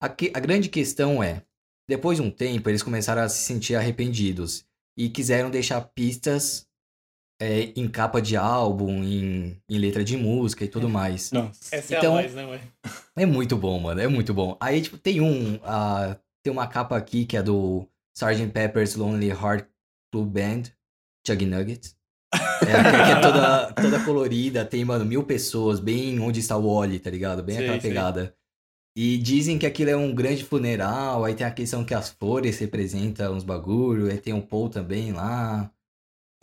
[0.00, 1.42] A, que- a grande questão é,
[1.88, 4.66] depois de um tempo, eles começaram a se sentir arrependidos
[4.98, 6.66] e quiseram deixar pistas
[7.40, 11.30] é, em capa de álbum, em, em letra de música e tudo mais.
[11.32, 11.74] Nossa.
[11.74, 12.60] Essa é Então- a mais, né, ué?
[13.16, 14.56] É muito bom, mano, é muito bom.
[14.60, 18.48] Aí, tipo, tem um, ah, tem uma capa aqui que é do Sgt.
[18.52, 19.66] Pepper's Lonely Heart
[20.12, 20.62] Club Band,
[21.26, 21.95] Chug Nuggets.
[22.34, 26.98] É, que é toda, toda colorida, tem, mano, mil pessoas, bem onde está o Wally,
[26.98, 27.42] tá ligado?
[27.42, 28.34] Bem Sei, aquela pegada.
[28.96, 32.58] E dizem que aquilo é um grande funeral, aí tem a questão que as flores
[32.58, 35.70] representam uns bagulho, aí tem um Paul também lá.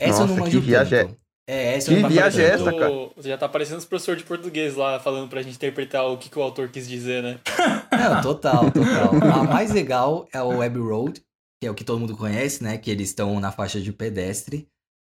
[0.00, 1.16] Essa eu não Nossa, que manjo viagem tanto.
[1.48, 2.90] É, essa Que não viagem é essa, cara?
[2.90, 6.30] O- Já tá parecendo os professores de português lá falando pra gente interpretar o que,
[6.30, 7.38] que o autor quis dizer, né?
[7.92, 9.14] Não, total, total.
[9.32, 11.20] A mais legal é o Web Road,
[11.60, 12.78] que é o que todo mundo conhece, né?
[12.78, 14.66] Que eles estão na faixa de pedestre.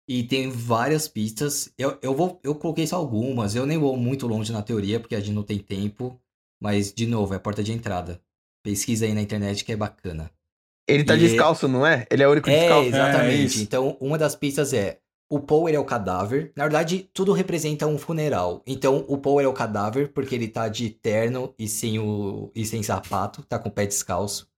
[0.08, 1.72] E tem várias pistas.
[1.78, 3.56] Eu, eu, vou, eu coloquei só algumas.
[3.56, 6.20] Eu nem vou muito longe na teoria, porque a gente não tem tempo.
[6.62, 8.22] Mas, de novo, é a porta de entrada.
[8.64, 10.30] Pesquisa aí na internet que é bacana.
[10.88, 12.06] Ele tá E- descalço, não é?
[12.12, 12.86] Ele é o único É, descalço.
[12.86, 13.46] É, exatamente.
[13.46, 13.62] isso.
[13.64, 16.52] então, uma das pistas é o Paul ele é o cadáver.
[16.58, 18.62] Na verdade, tudo representa um funeral.
[18.68, 22.52] Então, o Paul ele é o cadáver porque ele tá de terno e sem o
[22.54, 24.50] e sem sapato, tá com o pé descalço.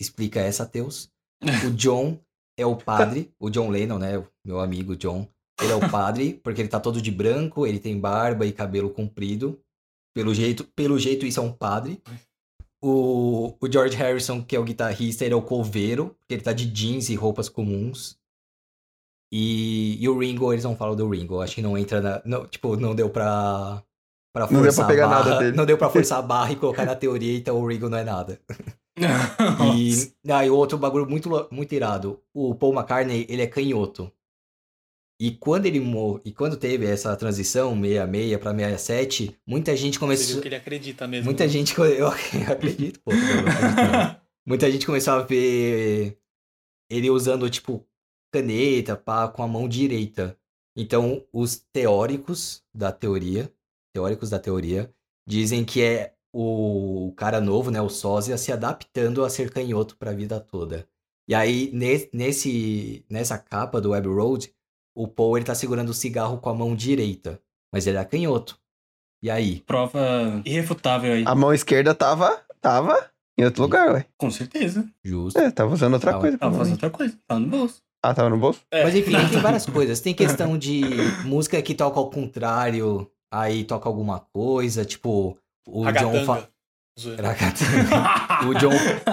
[0.00, 1.10] Explica essa, Teus.
[1.66, 2.18] O John
[2.56, 5.26] é o padre, o John Lennon, né, o meu amigo John.
[5.60, 8.90] Ele é o padre porque ele tá todo de branco, ele tem barba e cabelo
[8.90, 9.60] comprido.
[10.14, 12.02] Pelo jeito, pelo jeito isso é um padre.
[12.82, 16.52] O, o George Harrison, que é o guitarrista, ele é o coveiro, porque ele tá
[16.52, 18.18] de jeans e roupas comuns.
[19.32, 21.40] E, e o Ringo, eles não falam do Ringo.
[21.40, 22.22] Acho que não entra na.
[22.24, 23.82] Não, tipo, não deu pra.
[24.34, 25.24] pra Não deu pra forçar pegar barra.
[25.24, 25.56] nada dele.
[25.56, 28.04] Não deu pra forçar a barra e colocar na teoria, então o Ringo não é
[28.04, 28.38] nada.
[29.74, 32.22] E, ah, e outro bagulho muito, muito irado.
[32.34, 34.12] O Paul McCartney, ele é canhoto.
[35.20, 35.80] E quando ele
[36.24, 41.26] e quando teve essa transição 66 para 67, muita gente começou que ele acredita mesmo.
[41.26, 41.48] Muita né?
[41.48, 42.08] gente, eu
[42.50, 43.12] acredito, pô.
[43.12, 43.18] eu.
[44.44, 46.18] Muita gente começou a ver
[46.90, 47.86] ele usando, tipo,
[48.32, 50.36] caneta, pá, com a mão direita.
[50.76, 53.52] Então, os teóricos da teoria,
[53.94, 54.92] teóricos da teoria,
[55.24, 60.12] dizem que é o cara novo, né, o sósia, se adaptando a ser canhoto pra
[60.12, 60.86] vida toda.
[61.28, 64.52] E aí, ne- nesse, nessa capa do Web Road,
[64.96, 67.40] o Paul, ele tá segurando o cigarro com a mão direita,
[67.72, 68.58] mas ele é canhoto.
[69.22, 69.60] E aí?
[69.60, 71.24] Prova irrefutável aí.
[71.26, 74.06] A mão esquerda tava, tava em outro lugar, ué.
[74.18, 74.84] Com certeza.
[75.04, 75.38] Justo.
[75.38, 76.38] É, tava usando outra Tava- coisa.
[76.38, 76.84] Tava fazendo provavelmente.
[76.84, 77.18] outra coisa.
[77.28, 77.82] Tá no bolso.
[78.04, 78.60] Ah, tava no bolso?
[78.70, 78.82] É.
[78.82, 80.00] Mas enfim, tem várias coisas.
[80.00, 80.82] Tem questão de
[81.24, 86.48] música que toca ao contrário, aí toca alguma coisa, tipo o John fa...
[88.46, 88.70] O John,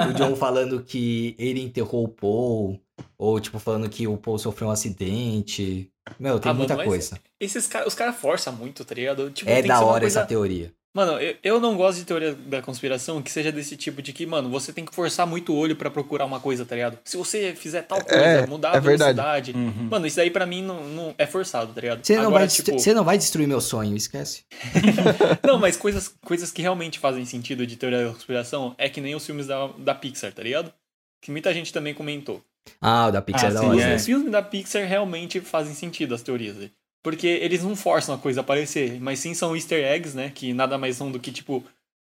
[0.09, 2.81] o John falando que ele enterrou o Paul,
[3.17, 5.89] ou tipo falando que o Paul sofreu um acidente.
[6.19, 7.19] Meu, tem Ah, muita coisa.
[7.39, 9.29] Esses caras, os caras forçam muito, tá ligado?
[9.31, 10.19] Tipo, É da hora coisa...
[10.19, 10.73] essa teoria.
[10.91, 14.25] Mano, eu, eu não gosto de teoria da conspiração que seja desse tipo de que,
[14.25, 16.97] mano, você tem que forçar muito o olho pra procurar uma coisa, tá ligado?
[17.06, 19.13] Se você fizer tal coisa, É, mudar a é verdade.
[19.15, 19.52] velocidade.
[19.52, 19.88] Uhum.
[19.91, 22.04] Mano, isso daí pra mim não, não é forçado, tá ligado?
[22.04, 24.43] Você não, Agora, vai, tipo, você não vai destruir meu sonho, esquece.
[25.45, 29.13] Não, mas coisas, coisas que realmente fazem sentido de teoria da conspiração é que nem
[29.15, 30.73] os filmes da, da Pixar, tá ligado?
[31.21, 32.43] Que muita gente também comentou.
[32.82, 33.82] Ah, o da Pixar Ah, é da sim, hora.
[33.82, 33.95] é.
[33.95, 36.56] Os filmes da Pixar realmente fazem sentido, as teorias.
[37.03, 40.31] Porque eles não forçam a coisa a aparecer, mas sim são easter eggs, né?
[40.33, 41.63] Que nada mais são do que, tipo,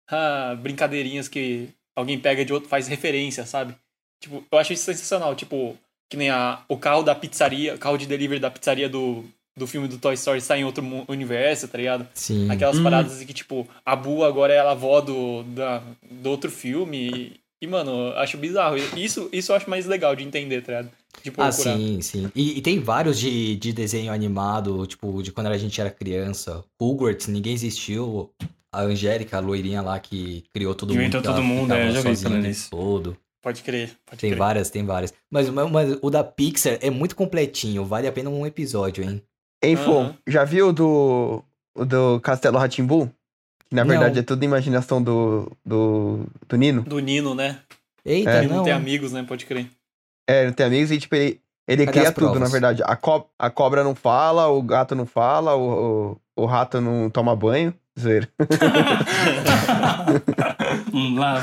[0.09, 3.74] ah, brincadeirinhas que alguém pega de outro, faz referência, sabe?
[4.22, 5.35] Tipo, eu acho isso sensacional.
[5.35, 5.76] Tipo,
[6.09, 9.24] que nem a, o carro da pizzaria, o carro de delivery da pizzaria do,
[9.57, 12.07] do filme do Toy Story está em outro universo, tá ligado?
[12.14, 12.48] Sim.
[12.50, 12.85] Aquelas Hum.
[12.85, 17.33] paradas de que, tipo, a Bu agora é a avó do, da, do outro filme.
[17.61, 18.77] E, mano, acho bizarro.
[18.97, 20.90] Isso, isso eu acho mais legal de entender, tá ligado?
[21.23, 21.53] De Ah, procurar.
[21.53, 22.31] sim, sim.
[22.35, 26.64] E, e tem vários de, de desenho animado, tipo, de quando a gente era criança.
[26.81, 28.31] Hogwarts, ninguém existiu.
[28.73, 31.01] A Angélica, a loirinha lá que criou todo mundo.
[31.01, 32.71] Inventou que ela todo mundo, é, já vi falando isso.
[32.71, 33.17] todo.
[33.40, 34.38] Pode crer, pode Tem crer.
[34.38, 35.14] várias, tem várias.
[35.31, 39.23] Mas, mas, mas o da Pixar é muito completinho, vale a pena um episódio, hein?
[39.62, 40.19] Info, Aham.
[40.27, 41.45] já viu o do,
[41.77, 43.09] o do Castelo Ratimbu?
[43.75, 43.91] Na Não.
[43.91, 46.83] verdade é tudo imaginação do, do, do Nino.
[46.83, 47.59] Do Nino, né?
[48.05, 48.39] Eita, É.
[48.39, 48.65] Ele não não.
[48.65, 49.25] tem amigos, né?
[49.27, 49.67] Pode crer.
[50.29, 52.83] É, não tem amigos e tipo, ele, ele Cadê cria tudo, na verdade.
[52.85, 57.11] A, co a cobra não fala, o gato não fala, o, o, o rato não
[57.11, 57.75] toma banho.
[57.99, 58.29] Zoeira.
[60.93, 61.43] um a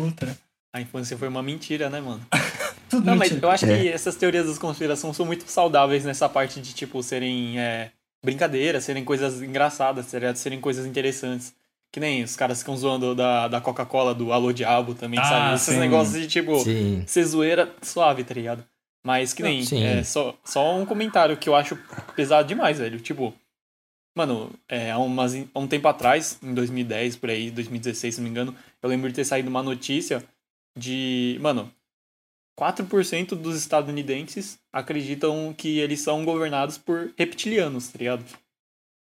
[0.00, 0.36] outra.
[0.72, 2.20] A infância foi uma mentira, né, mano?
[2.88, 3.46] Tudo Não, mas mentira.
[3.46, 3.82] eu acho É.
[3.82, 7.90] que essas teorias da conspiração são muito saudáveis nessa parte de, tipo, serem é,
[8.22, 11.54] brincadeiras, serem coisas engraçadas, tá serem coisas interessantes.
[11.92, 15.54] Que nem os caras ficam zoando da, da Coca-Cola, do Alô Diabo também, Ah, sabe?
[15.54, 15.80] Esses sim.
[15.80, 17.04] negócios de, tipo, Sim.
[17.06, 18.64] ser zoeira suave, tá ligado?
[19.04, 19.62] Mas que nem.
[19.82, 21.78] É, só, só um comentário que eu acho
[22.16, 22.98] pesado demais, velho.
[23.00, 23.32] Tipo,
[24.14, 28.24] mano, é, há, umas, há um tempo atrás, em 2010, por aí, 2016, se não
[28.24, 30.22] me engano, eu lembro de ter saído uma notícia
[30.76, 31.38] de.
[31.40, 31.70] Mano,
[32.58, 38.24] 4% dos estadunidenses acreditam que eles são governados por reptilianos, tá ligado?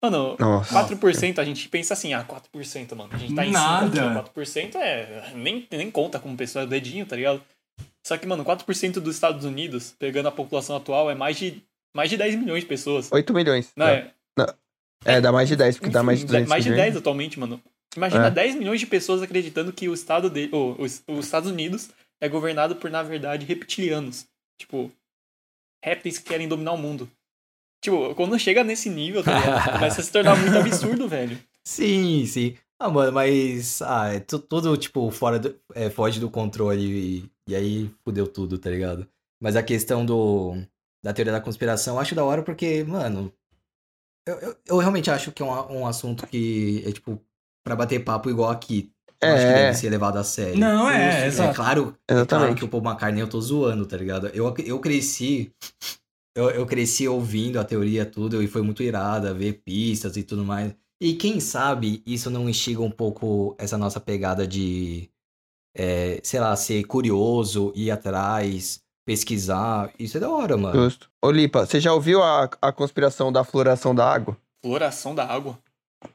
[0.02, 0.86] Mano, Nossa.
[0.86, 3.10] 4% a gente pensa assim, ah, 4%, mano.
[3.12, 3.86] A gente tá em Nada.
[3.86, 5.32] 5 aqui, 4% é.
[5.34, 7.42] Nem, nem conta como pessoa, é dedinho, tá ligado?
[8.06, 11.62] Só que, mano, 4% dos Estados Unidos, pegando a população atual, é mais de
[11.96, 13.10] mais de 10 milhões de pessoas.
[13.10, 13.70] 8 milhões.
[13.76, 14.10] Não, é.
[14.38, 14.46] é,
[15.04, 16.86] É, dá mais de 10, porque dá enfim, mais de 200 mais de milhões.
[16.86, 17.62] 10 atualmente, mano.
[17.96, 18.30] Imagina É.
[18.30, 22.28] 10 milhões de pessoas acreditando que o estado de, ou, os, os Estados Unidos é
[22.28, 24.26] governado por, na verdade, reptilianos.
[24.58, 24.90] Tipo,
[25.84, 27.10] répteis que querem dominar o mundo.
[27.82, 29.72] Tipo, quando chega nesse nível, tá ligado?
[29.78, 31.38] Começa a se tornar muito absurdo, velho.
[31.66, 32.56] Sim, sim.
[32.80, 33.80] Ah, mano, mas.
[33.82, 35.58] Ah, é tu- tudo, tipo, fora do.
[35.74, 39.06] É, foge do controle e, e aí fudeu tudo, tá ligado?
[39.40, 40.54] Mas a questão do.
[41.04, 43.32] Da teoria da conspiração, eu acho da hora porque, mano.
[44.26, 47.20] Eu, eu, eu realmente acho que é um, um assunto que é, tipo,
[47.62, 48.90] pra bater papo igual aqui.
[49.22, 49.54] Eu acho que É.
[49.54, 50.58] deve ser levado a sério.
[50.58, 51.54] Não, é, É exato.
[51.54, 54.28] claro, é claro que o Paul McCartney eu tô zoando, tá ligado?
[54.28, 55.50] Eu, eu cresci.
[56.36, 60.44] Eu, eu cresci ouvindo a teoria tudo e foi muito irada ver pistas e tudo
[60.44, 60.74] mais.
[61.00, 65.08] E quem sabe isso não instiga um pouco essa nossa pegada de,
[65.76, 69.92] é, sei lá, ser curioso, ir atrás, pesquisar.
[69.98, 70.82] Isso é da hora, mano.
[70.82, 71.08] Justo.
[71.22, 74.36] Ô, Lipa, você já ouviu a, a conspiração da fluoração da água?
[74.64, 75.58] Floração da água.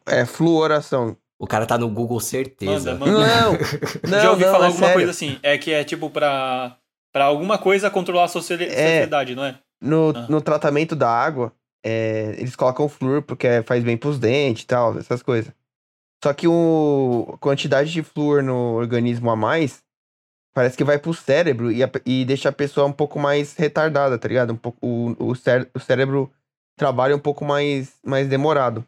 [0.05, 1.15] É, fluoração.
[1.39, 2.95] O cara tá no Google certeza.
[2.95, 3.27] Manda, manda.
[3.27, 3.51] Não,
[4.11, 4.93] não, Já ouvi não, falar é alguma sério.
[4.95, 5.39] coisa assim.
[5.41, 6.75] É que é tipo pra,
[7.13, 9.57] pra alguma coisa controlar a sociali- sociedade, não é?
[9.81, 10.25] No, Ah.
[10.29, 14.97] no tratamento da água, é, eles colocam flúor porque faz bem pros dentes e tal,
[14.99, 15.53] essas coisas.
[16.21, 19.81] Só que o, a quantidade de flúor no organismo a mais
[20.53, 24.17] parece que vai pro cérebro e, a e deixa a pessoa um pouco mais retardada,
[24.17, 24.51] tá ligado?
[24.51, 26.29] Um pouco, o, o, cére- o cérebro
[26.77, 28.85] trabalha um pouco mais, mais demorado.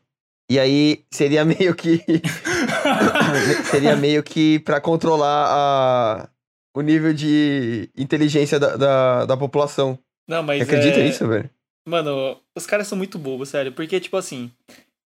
[0.51, 2.03] E aí seria meio que.
[3.71, 6.29] seria meio que pra controlar a,
[6.75, 9.97] o nível de inteligência da, da, da população.
[10.27, 11.03] Não, mas Você acredita é...
[11.03, 11.49] nisso, velho?
[11.87, 13.71] Mano, os caras são muito bobos, sério.
[13.71, 14.51] Porque, tipo assim,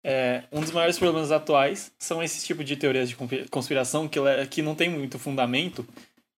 [0.02, 4.18] é, um dos maiores problemas atuais são esses tipos de teorias de conspi- conspiração que,
[4.50, 5.86] que não tem muito fundamento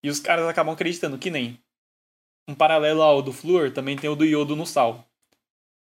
[0.03, 1.61] e os caras acabam acreditando, que nem
[2.49, 5.07] um paralelo ao do flúor, também tem o do iodo no sal.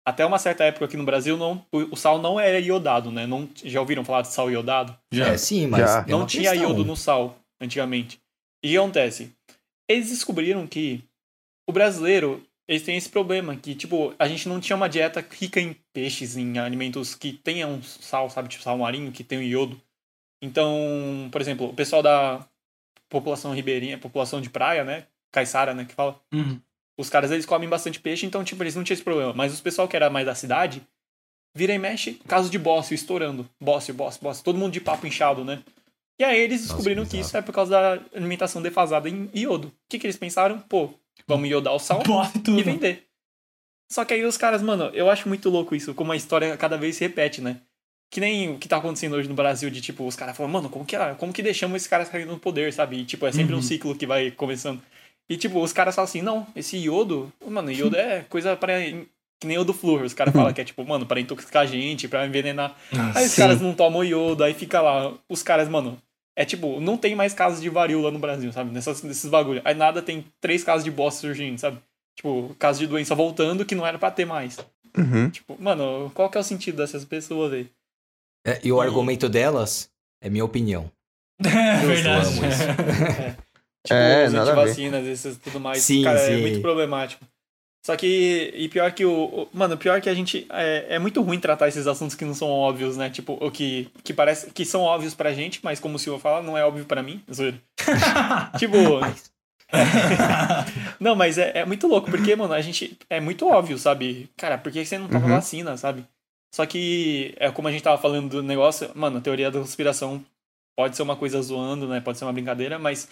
[0.04, 3.26] Até uma certa época aqui no Brasil, não, o, o sal não era iodado, né?
[3.26, 4.96] Não, já ouviram falar de sal iodado?
[5.12, 5.28] Já.
[5.28, 5.80] É, sim, mas.
[5.80, 6.00] Já.
[6.00, 6.70] é não uma tinha questão.
[6.70, 8.20] iodo no sal antigamente.
[8.64, 9.32] E o que acontece?
[9.88, 11.02] Eles descobriram que
[11.68, 15.60] o brasileiro, eles têm esse problema, que, tipo, a gente não tinha uma dieta rica
[15.60, 18.48] em peixes, em alimentos que tenham sal, sabe?
[18.48, 19.80] Tipo, sal marinho, que tenham iodo.
[20.42, 22.46] Então, por exemplo, o pessoal da
[23.08, 25.06] população ribeirinha, população de praia, né?
[25.32, 25.84] Caiçara, né?
[25.84, 26.18] Que fala.
[26.32, 26.60] Uhum.
[27.00, 29.32] Os caras, eles comem bastante peixe, então, tipo, eles não tinham esse problema.
[29.32, 30.82] Mas os pessoal que era mais da cidade,
[31.54, 33.48] vira e mexe, caso de bócio estourando.
[33.60, 34.44] Bócio, bócio, bócio.
[34.44, 35.62] Todo mundo de papo inchado, né?
[36.18, 37.26] E aí eles Nossa, descobriram que bizarro.
[37.26, 39.68] isso é por causa da alimentação defasada em iodo.
[39.68, 40.58] O que, que eles pensaram?
[40.60, 40.90] Pô,
[41.26, 42.02] vamos iodar o sal
[42.46, 43.06] e vender.
[43.90, 46.76] Só que aí os caras, mano, eu acho muito louco isso, como a história cada
[46.76, 47.60] vez se repete, né?
[48.10, 50.68] Que nem o que tá acontecendo hoje no Brasil, de tipo, os caras falam, mano,
[50.68, 52.98] como que, como que deixamos esses caras caindo no poder, sabe?
[52.98, 53.62] E, tipo, é sempre um Uhum.
[53.62, 54.82] ciclo que vai começando.
[55.30, 58.80] E, tipo, os caras falam assim, não, esse iodo, mano, iodo é coisa para
[59.40, 60.02] Que nem o do flúor.
[60.02, 62.76] Os caras falam que é, tipo, mano, pra intoxicar a gente, pra envenenar.
[63.14, 63.40] Aí os Sim.
[63.42, 65.14] caras não tomam iodo, aí fica lá.
[65.28, 65.96] Os caras, mano,
[66.36, 68.70] é tipo, não tem mais casos de varíola no Brasil, sabe?
[68.72, 69.62] Nessas, nesses bagulho.
[69.64, 71.78] Aí nada tem três casos de bosta surgindo, sabe?
[72.16, 74.58] Tipo, caso de doença voltando que não era pra ter mais.
[74.98, 75.30] Uhum.
[75.30, 77.70] Tipo, mano, qual que é o sentido dessas pessoas aí?
[78.44, 79.88] É, e o argumento delas
[80.20, 80.90] é minha opinião.
[81.42, 82.26] É Eu verdade.
[82.26, 82.62] amo isso.
[83.86, 84.38] Tipo, É, a ver.
[84.38, 85.82] antivacinas, esses tudo mais.
[85.82, 86.40] Sim, cara, é sim.
[86.40, 87.24] muito problemático.
[87.84, 89.10] Só que, e pior que o.
[89.24, 90.46] o- Mano, pior que a gente.
[90.50, 93.08] É, é muito ruim tratar esses assuntos que não são óbvios, né?
[93.08, 94.50] Tipo, o que, que parece.
[94.50, 97.22] que são óbvios pra gente, mas como o senhor fala, não é óbvio pra mim.
[98.58, 98.76] tipo.
[100.98, 102.98] Não, mas é, é muito louco, porque, mano, a gente.
[103.08, 104.28] É muito óbvio, sabe?
[104.36, 105.32] Cara, por que você não toma Uhum.
[105.34, 106.04] vacina, sabe?
[106.54, 110.22] Só que, é como a gente tava falando do negócio, mano, a teoria da conspiração
[110.76, 112.00] pode ser uma coisa zoando, né?
[112.00, 113.08] Pode ser uma brincadeira, mas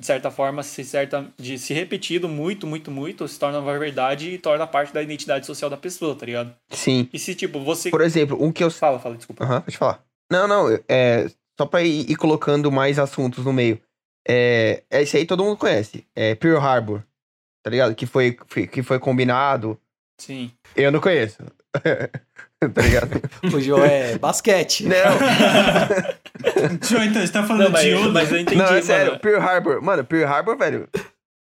[0.00, 4.30] de certa forma, se certa, de se repetido muito, muito, muito, se torna uma verdade
[4.30, 6.54] e torna parte da identidade social da pessoa, tá ligado?
[6.70, 7.08] Sim.
[7.12, 7.90] E se, tipo, você.
[7.90, 8.70] Por exemplo, um que eu.
[8.70, 9.44] Fala, fala, desculpa.
[9.44, 10.04] Aham, pode falar.
[10.30, 11.26] Não, não, é.
[11.58, 13.80] Só pra ir, ir colocando mais assuntos no meio.
[14.26, 16.04] É, esse aí todo mundo conhece.
[16.14, 17.02] É Pearl Harbor.
[17.62, 17.94] Tá ligado?
[17.94, 18.32] Que foi-
[18.70, 19.78] que foi combinado.
[20.18, 20.50] Sim.
[20.76, 21.38] Eu não conheço.
[21.74, 23.20] tá ligado?
[23.54, 24.84] o João é basquete.
[24.86, 24.94] Não,
[26.88, 28.10] João, então, você tá falando Não, mas, de Yoda?
[28.12, 28.82] mas eu entendi, não, é mano.
[28.82, 29.18] sério.
[29.18, 29.82] Pearl Harbor.
[29.82, 30.88] Mano, Pearl Harbor, velho.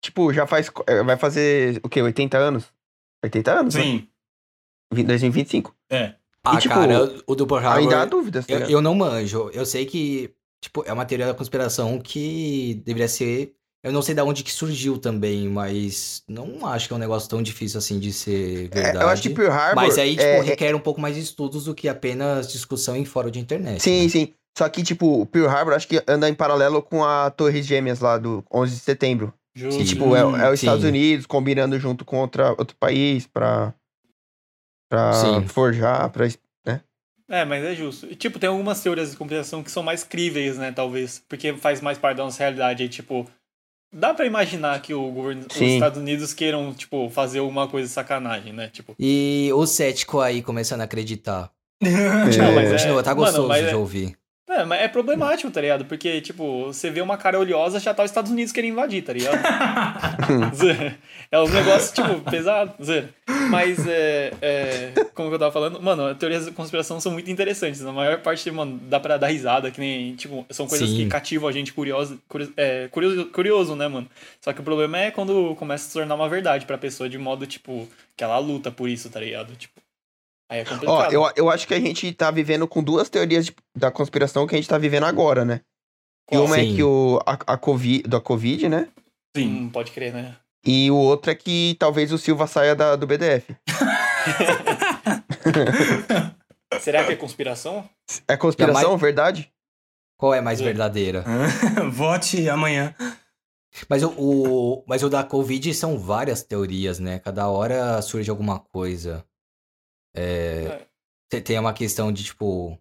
[0.03, 0.69] Tipo, já faz.
[0.87, 2.01] é, Vai fazer o quê?
[2.01, 2.65] 80 anos?
[3.23, 3.75] 80 anos?
[3.75, 3.81] né?
[3.81, 4.07] Sim.
[4.93, 5.75] Vi- 2025.
[5.89, 6.15] É.
[6.43, 8.93] Ah, E, tipo, cara, o do Pearl Harbor, Ainda há dúvidas, tá eu, eu não
[8.95, 9.49] manjo.
[9.53, 13.53] Eu sei que, tipo, é uma teoria da conspiração que deveria ser...
[13.83, 17.29] Eu não sei de onde que surgiu também, mas não acho que é um negócio
[17.29, 19.03] tão difícil assim de ser É, verdade.
[19.03, 19.75] eu acho que Pearl Harbor.
[19.75, 23.03] Mas aí, tipo, é- requer um pouco mais de estudos do que apenas discussão em
[23.03, 23.81] fórum de internet.
[23.83, 24.09] Sim, né?
[24.09, 24.33] sim.
[24.57, 27.99] Só que, tipo, o Pearl Harbor acho que anda em paralelo com a Torres Gêmeas
[27.99, 29.33] lá do 11 de setembro.
[29.53, 29.79] Justo.
[29.79, 30.65] Que, tipo, é, é os sim.
[30.67, 33.73] Estados Unidos combinando junto com outra, outro país pra...
[34.89, 35.47] pra Sim.
[35.47, 36.25] forjar, pra.
[37.29, 38.05] É, mas é justo.
[38.05, 41.23] E, tipo, tem algumas teorias de conspiração que são mais críveis, né, talvez.
[41.27, 42.83] Porque faz mais parte da nossa realidade.
[42.83, 43.27] Aí, tipo,
[43.93, 45.61] dá pra imaginar que o governo, os.
[45.61, 48.69] Estados Unidos queiram, tipo, fazer alguma coisa de sacanagem, né?
[48.73, 51.49] Tipo, E o cético aí começando a acreditar.
[51.81, 54.15] Não, mas é- Continua, tá mano, gostoso mas é- de ouvir.
[54.49, 55.85] é, mas é problemático, tá ligado?
[55.85, 59.13] Porque, tipo, você vê uma cara oleosa, já tá os Estados Unidos querendo invadir, tá
[59.13, 59.37] ligado?
[60.55, 60.95] Zé,
[61.31, 62.73] é um negócio, tipo, pesado.
[62.83, 63.09] Zé.
[63.53, 67.29] Mas, é, é, como que eu tava falando, mano, as teorias da conspiração são muito
[67.31, 67.81] interessantes.
[67.81, 70.95] Na maior parte, mano, dá pra dar risada, que nem, tipo, são coisas Sim.
[70.97, 74.09] que cativam a gente curioso, curioso, é, curioso, curioso, né, mano?
[74.41, 77.17] Só que o problema é quando começa a se tornar uma verdade pra pessoa, de
[77.17, 77.87] modo, tipo,
[78.17, 79.55] que ela luta por isso, tá ligado?
[79.55, 79.79] Tipo,
[80.49, 80.95] aí é complicado.
[80.97, 84.45] Ó, eu, eu acho que a gente tá vivendo com duas teorias de- da conspiração
[84.47, 85.61] que a gente tá vivendo agora, né?
[86.31, 86.45] E Qual?
[86.45, 86.75] uma é Sim.
[86.75, 88.87] que o, a, a COVID, da Covid, né?
[89.35, 89.47] Sim.
[89.65, 90.35] Hum, pode crer, né?
[90.65, 93.55] E o outro é que talvez o Silva saia da- do BDF.
[96.79, 97.87] Será que é conspiração?
[98.27, 99.51] É conspiração, Jamais- verdade?
[100.17, 100.63] Qual é mais É.
[100.63, 101.23] verdadeira?
[101.91, 102.95] Vote amanhã.
[103.89, 107.19] Mas o, o- mas o da Covid são várias teorias, né?
[107.19, 109.25] Cada hora surge alguma coisa.
[110.15, 110.85] É,
[111.29, 112.77] te- tem uma questão de, tipo...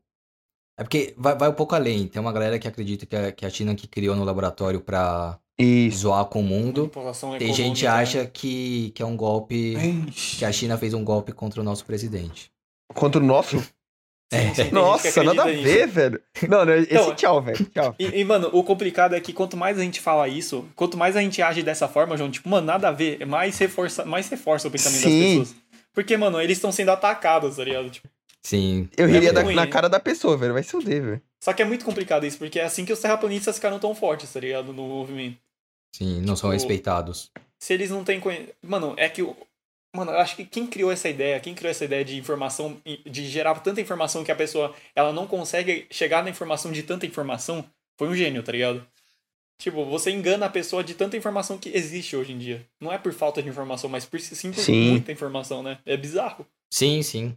[0.78, 2.06] É porque vai, vai um pouco além.
[2.06, 5.38] Tem uma galera que acredita que a, que a China que criou no laboratório pra
[5.58, 5.98] Isso.
[5.98, 6.90] zoar com o mundo.
[7.38, 8.02] Tem gente que econômica, né?
[8.02, 9.76] acha que, que é um golpe...
[10.08, 10.38] Ixi.
[10.38, 12.50] Que a China fez um golpe contra o nosso presidente.
[12.94, 13.58] Contra o nosso?
[14.32, 15.88] Sim, que Nossa, nada a ver, nisso.
[15.94, 16.20] velho.
[16.48, 17.64] Não, não, esse Então, tchau, velho.
[17.66, 17.94] Tchau.
[17.98, 21.16] E, e, mano, o complicado é que quanto mais a gente fala isso, quanto mais
[21.16, 24.68] a gente age dessa forma, João, tipo, mano, nada a ver, mais reforça, mais reforça
[24.68, 25.20] o pensamento Sim.
[25.38, 25.62] das pessoas.
[25.92, 27.90] Porque, mano, eles estão sendo atacados, tá ligado?
[27.90, 28.08] Tipo,
[28.42, 28.88] Sim.
[28.96, 30.54] Eu É riria da- ruim, na cara da pessoa, velho.
[30.54, 31.22] Vai se fuder, velho.
[31.42, 34.32] Só que é muito complicado isso, porque é assim que os terraplanistas ficaram tão fortes,
[34.32, 34.72] tá ligado?
[34.72, 35.38] No movimento.
[35.92, 37.32] Sim, não são Tipo, respeitados.
[37.58, 38.48] Se eles não têm conhe...
[38.62, 39.36] Mano, é que o.
[39.94, 43.28] Mano, eu acho que quem criou essa ideia, quem criou essa ideia de informação, de
[43.28, 47.64] gerar tanta informação que a pessoa ela não consegue chegar na informação de tanta informação,
[47.98, 48.86] foi um gênio, tá ligado?
[49.60, 52.64] Tipo, você engana a pessoa de tanta informação que existe hoje em dia.
[52.80, 54.90] Não é por falta de informação, mas por sim por Sim.
[54.90, 55.78] muita informação, né?
[55.84, 56.46] É bizarro.
[56.72, 57.36] Sim, sim.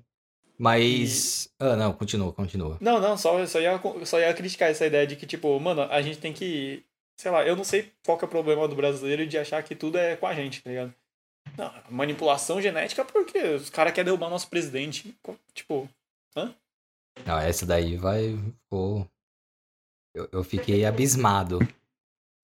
[0.58, 1.50] Mas.
[1.60, 2.78] Ah, não, continua, continua.
[2.80, 6.02] Não, não, só, só, ia, só ia criticar essa ideia de que, tipo, mano, a
[6.02, 6.84] gente tem que.
[7.18, 9.76] Sei lá, eu não sei qual que é o problema do brasileiro de achar que
[9.76, 10.94] tudo é com a gente, tá ligado?
[11.58, 15.16] Não, manipulação genética porque os caras querem derrubar nosso presidente.
[15.54, 15.90] Tipo,
[17.26, 18.38] Não, essa daí vai.
[18.70, 19.06] Pô.
[20.14, 21.60] Eu, eu fiquei abismado.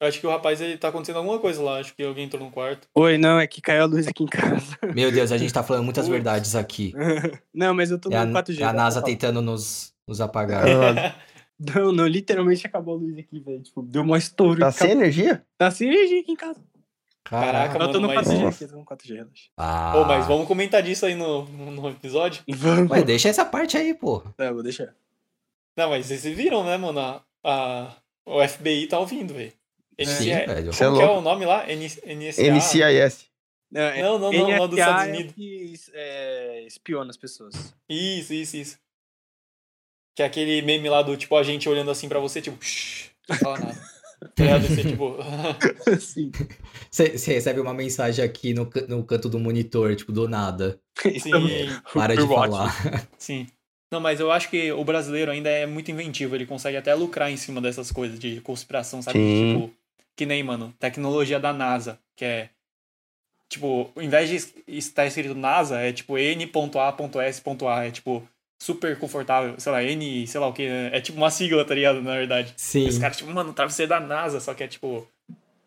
[0.02, 1.78] Eu acho que o rapaz ele tá acontecendo alguma coisa lá.
[1.80, 2.88] Acho que alguém entrou no quarto.
[2.96, 4.78] Oi, não, é que caiu a luz aqui em casa.
[4.96, 6.94] Meu Deus, a gente tá falando muitas verdades aqui.
[7.54, 8.60] não, mas eu tô É a, no 4G.
[8.60, 8.74] é a tá?
[8.74, 10.66] NASA tentando nos, nos apagar.
[10.68, 11.16] Ah,
[11.76, 13.62] Não, não, literalmente acabou a luz aqui, velho.
[13.62, 14.60] Tipo, deu um estouro.
[14.60, 15.46] tá Acabou- sem energia?
[15.60, 16.60] Tá sem energia aqui em casa.
[17.24, 19.50] Caraca, eu tô no mano, mas- 4G aqui, eu tô no 4G, relaxa.
[19.56, 19.94] Ah.
[19.96, 22.44] Ô, mas vamos comentar disso aí no, no episódio?
[22.50, 22.90] Vamos.
[22.90, 24.22] Ué, deixa essa parte aí, pô.
[24.36, 24.96] Tá, vou deixar.
[25.78, 27.00] Não, mas vocês viram, né, mano?
[27.00, 29.54] A, a- o FBI tá ouvindo, velho.
[30.06, 30.74] Sim, NCA velho.
[30.74, 31.14] Cê é é louco.
[31.18, 31.66] o nome lá?
[31.68, 33.26] NCIS.
[33.72, 35.34] Não, é- Não, não, não, não, dos Estados é Unidos.
[35.34, 37.74] que é, espiona as pessoas.
[37.90, 38.78] Isso, isso, isso.
[40.16, 42.58] Que é aquele meme lá do tipo a gente olhando assim pra você, tipo,
[43.30, 43.82] não fala nada.
[44.36, 44.60] Tá?
[44.60, 45.18] Você, tipo,
[46.00, 46.32] Sim.
[46.92, 50.80] Você você recebe uma mensagem aqui no, no canto do monitor, tipo, do nada.
[51.20, 51.32] sim,
[51.92, 53.08] Para de falar.
[53.18, 53.48] sim.
[53.92, 57.32] Não, mas eu acho que o brasileiro ainda é muito inventivo, ele consegue até lucrar
[57.32, 59.18] em cima dessas coisas de conspiração, sabe?
[59.18, 59.54] Sim.
[59.56, 59.74] Tipo,
[60.16, 62.50] que nem, mano, tecnologia da NASA, que é.
[63.50, 67.86] Tipo, ao invés de es- estar escrito NASA, é tipo N.A.S.A.
[67.86, 68.26] É tipo
[68.62, 70.64] super confortável, sei lá, N, sei lá o que.
[70.64, 72.02] É tipo uma sigla, tá ligado?
[72.02, 72.54] Na verdade.
[72.56, 72.88] Sim.
[72.88, 75.06] Os caras, tipo, mano, travesseiro da NASA, só que é, tipo,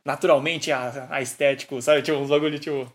[0.05, 2.03] naturalmente a, a estético, sabe?
[2.03, 2.91] Tipo, uns bagulho, tipo.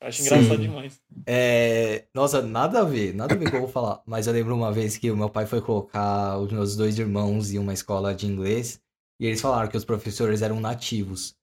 [0.00, 0.28] Acho Sim.
[0.28, 1.00] engraçado demais.
[1.26, 4.00] É, Nossa, nada a ver, nada a ver com o que eu vou falar.
[4.06, 7.50] Mas eu lembro uma vez que o meu pai foi colocar os meus dois irmãos
[7.52, 8.80] em uma escola de inglês
[9.20, 11.34] e eles falaram que os professores eram nativos.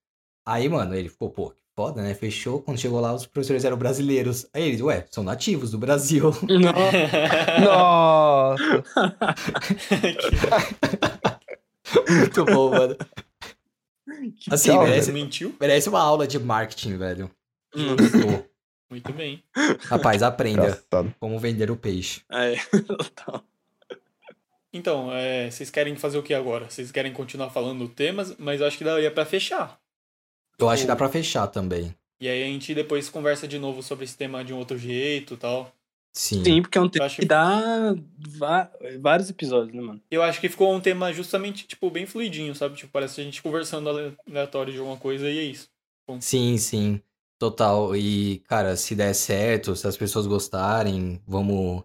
[0.46, 2.14] Aí, mano, ele ficou, pô, que foda, né?
[2.14, 2.62] Fechou.
[2.62, 4.46] Quando chegou lá, os professores eram brasileiros.
[4.54, 6.32] Aí eles, ué, são nativos do Brasil.
[7.64, 8.84] Nossa.
[12.10, 12.96] Muito bom, mano.
[14.50, 15.56] Assim, Tchau, merece, Mentiu?
[15.60, 17.30] merece uma aula de marketing, velho.
[17.76, 17.96] Hum.
[18.90, 19.44] Muito bem.
[19.82, 21.14] Rapaz, aprenda Engraçado.
[21.20, 22.22] como vender o peixe.
[22.32, 22.56] É,
[22.88, 23.44] total.
[24.76, 26.70] Então, é, vocês querem fazer o que agora?
[26.70, 29.80] Vocês querem continuar falando temas, mas eu acho que daria pra fechar.
[30.60, 31.96] Eu acho que dá pra fechar também.
[32.20, 35.34] E aí a gente depois conversa de novo sobre esse tema de um outro jeito
[35.36, 35.72] e tal.
[36.14, 36.44] Sim.
[36.46, 37.94] Sim, porque é um tema acho que que- dá
[38.38, 38.70] va-
[39.02, 40.02] vários episódios, né, mano?
[40.10, 42.76] Eu acho que ficou um tema justamente, tipo, bem fluidinho, sabe?
[42.78, 45.70] Tipo, parece a gente conversando ale- aleatório de alguma coisa e é isso.
[46.22, 47.02] Sim, sim.
[47.38, 47.94] Total.
[47.98, 51.84] E, cara, se der certo, se as pessoas gostarem, vamos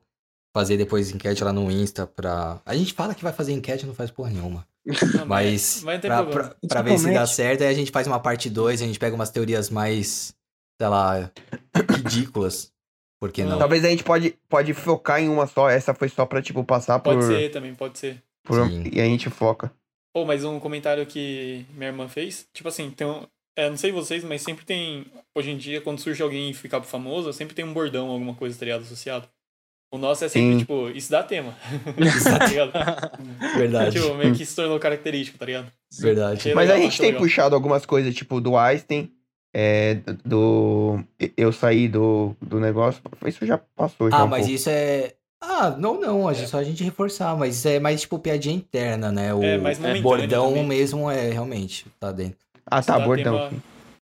[0.55, 2.61] fazer depois enquete lá no Insta pra.
[2.67, 4.67] A gente fala que vai fazer enquete, não faz porra nenhuma.
[5.15, 6.49] Não, Mas mas pra, problema.
[6.49, 8.99] pra- pra ver se dá certo, aí a gente faz uma parte 2, a gente
[8.99, 10.35] pega umas teorias mais,
[10.81, 11.31] sei lá,
[11.91, 12.73] ridículas.
[13.21, 13.59] Por que não?
[13.59, 15.69] Talvez a gente pode, pode focar em uma só.
[15.69, 17.13] Essa foi só pra, tipo, passar por.
[17.15, 18.23] Pode ser também, pode ser.
[18.43, 18.85] por- Sim.
[18.91, 19.71] e a gente foca.
[20.15, 23.27] Pô, mas um comentário que minha irmã fez, tipo assim, tem um.
[23.57, 25.05] É, não sei vocês, mas sempre tem.
[25.37, 28.59] Hoje em dia, quando surge alguém e ficar famoso, sempre tem um bordão, alguma coisa,
[28.59, 28.81] tá ligado?
[28.83, 29.29] Associado.
[29.93, 30.59] O nosso é sempre, Sim.
[30.61, 31.55] tipo, isso dá tema.
[32.39, 32.73] tá ligado?
[33.57, 35.73] Verdade, tipo, meio que se tornou característico, tá ligado?
[35.99, 36.39] verdade.
[36.39, 37.23] Achei Mas legal, a gente tem legal.
[37.23, 39.11] puxado algumas coisas, tipo, do Einstein.
[39.53, 41.01] É, do.
[41.37, 43.03] Eu saí do, do negócio.
[43.27, 44.19] Isso já passou já.
[44.19, 44.55] Ah, um mas pouco.
[44.55, 45.13] isso é.
[45.43, 48.55] Ah, não, não, a gente, só a gente reforçar, mas isso é mais tipo piadinha
[48.55, 49.35] interna, né?
[49.35, 50.67] O É, mais momentâneo bordão também.
[50.67, 52.37] mesmo é realmente, tá dentro.
[52.71, 53.49] Ah, Isso tá, dá bordão.
[53.49, 53.63] tema-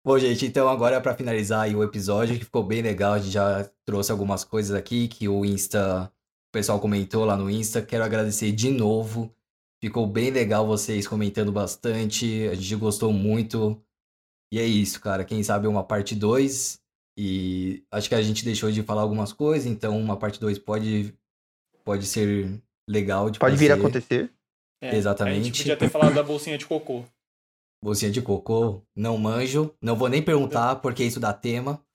[0.06, 3.30] Bom, gente, então agora pra finalizar aí o episódio, que ficou bem legal, a gente
[3.32, 6.12] já trouxe algumas coisas aqui que o Insta,
[6.48, 7.80] o pessoal comentou lá no Insta.
[7.80, 9.34] Quero agradecer de novo.
[9.82, 13.82] Ficou bem legal vocês comentando bastante, a gente gostou muito.
[14.52, 15.24] E é isso, cara.
[15.24, 16.82] Quem sabe uma parte 2.
[17.16, 21.14] E acho que a gente deixou de falar algumas coisas, então uma parte 2 pode,
[21.82, 23.80] pode ser legal de Pode vir a fazer.
[23.80, 24.30] acontecer.
[24.82, 25.40] É, Exatamente.
[25.40, 27.04] A gente podia ter falado da bolsinha de cocô.
[27.84, 29.70] Bolsinha de cocô, não manjo.
[29.78, 31.78] Não vou nem perguntar, porque isso dá tema.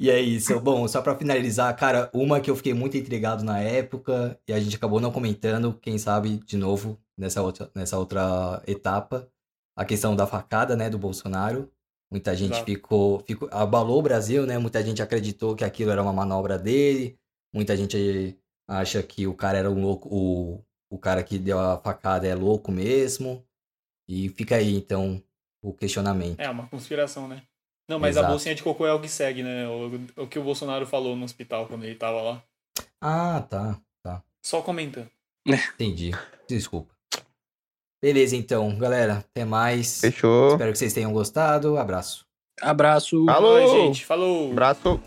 [0.00, 0.58] E, e é isso.
[0.58, 4.58] Bom, só pra finalizar, cara, uma que eu fiquei muito intrigado na época e a
[4.58, 9.28] gente acabou não comentando, quem sabe, de novo, nessa outra, nessa outra etapa,
[9.76, 11.70] a questão da facada, né, do Bolsonaro.
[12.10, 12.64] Muita gente Exato.
[12.64, 13.48] ficou, ficou.
[13.52, 14.58] Abalou o Brasil, né?
[14.58, 17.16] Muita gente acreditou que aquilo era uma manobra dele.
[17.54, 18.36] Muita gente
[18.66, 20.08] acha que o cara era um louco.
[20.10, 23.44] O, o cara que deu a facada é louco mesmo.
[24.08, 25.22] E fica aí, então,
[25.62, 26.40] o questionamento.
[26.40, 27.42] É, uma conspiração, né?
[27.88, 28.26] Não, mas Exato.
[28.26, 29.66] a bolsinha de cocô é o que segue, né?
[29.68, 32.42] O, o que o Bolsonaro falou no hospital quando ele tava lá.
[33.00, 33.80] Ah, tá.
[34.48, 35.10] Só comentando.
[35.46, 36.10] Entendi.
[36.48, 36.94] Desculpa.
[38.02, 39.18] Beleza, então, galera.
[39.18, 40.00] Até mais.
[40.00, 40.52] Fechou.
[40.52, 41.76] Espero que vocês tenham gostado.
[41.76, 42.26] Abraço.
[42.60, 43.28] Abraço.
[43.28, 43.54] Alô!
[43.54, 44.04] Oi, gente.
[44.04, 44.50] Falou!
[44.52, 45.00] Abraço.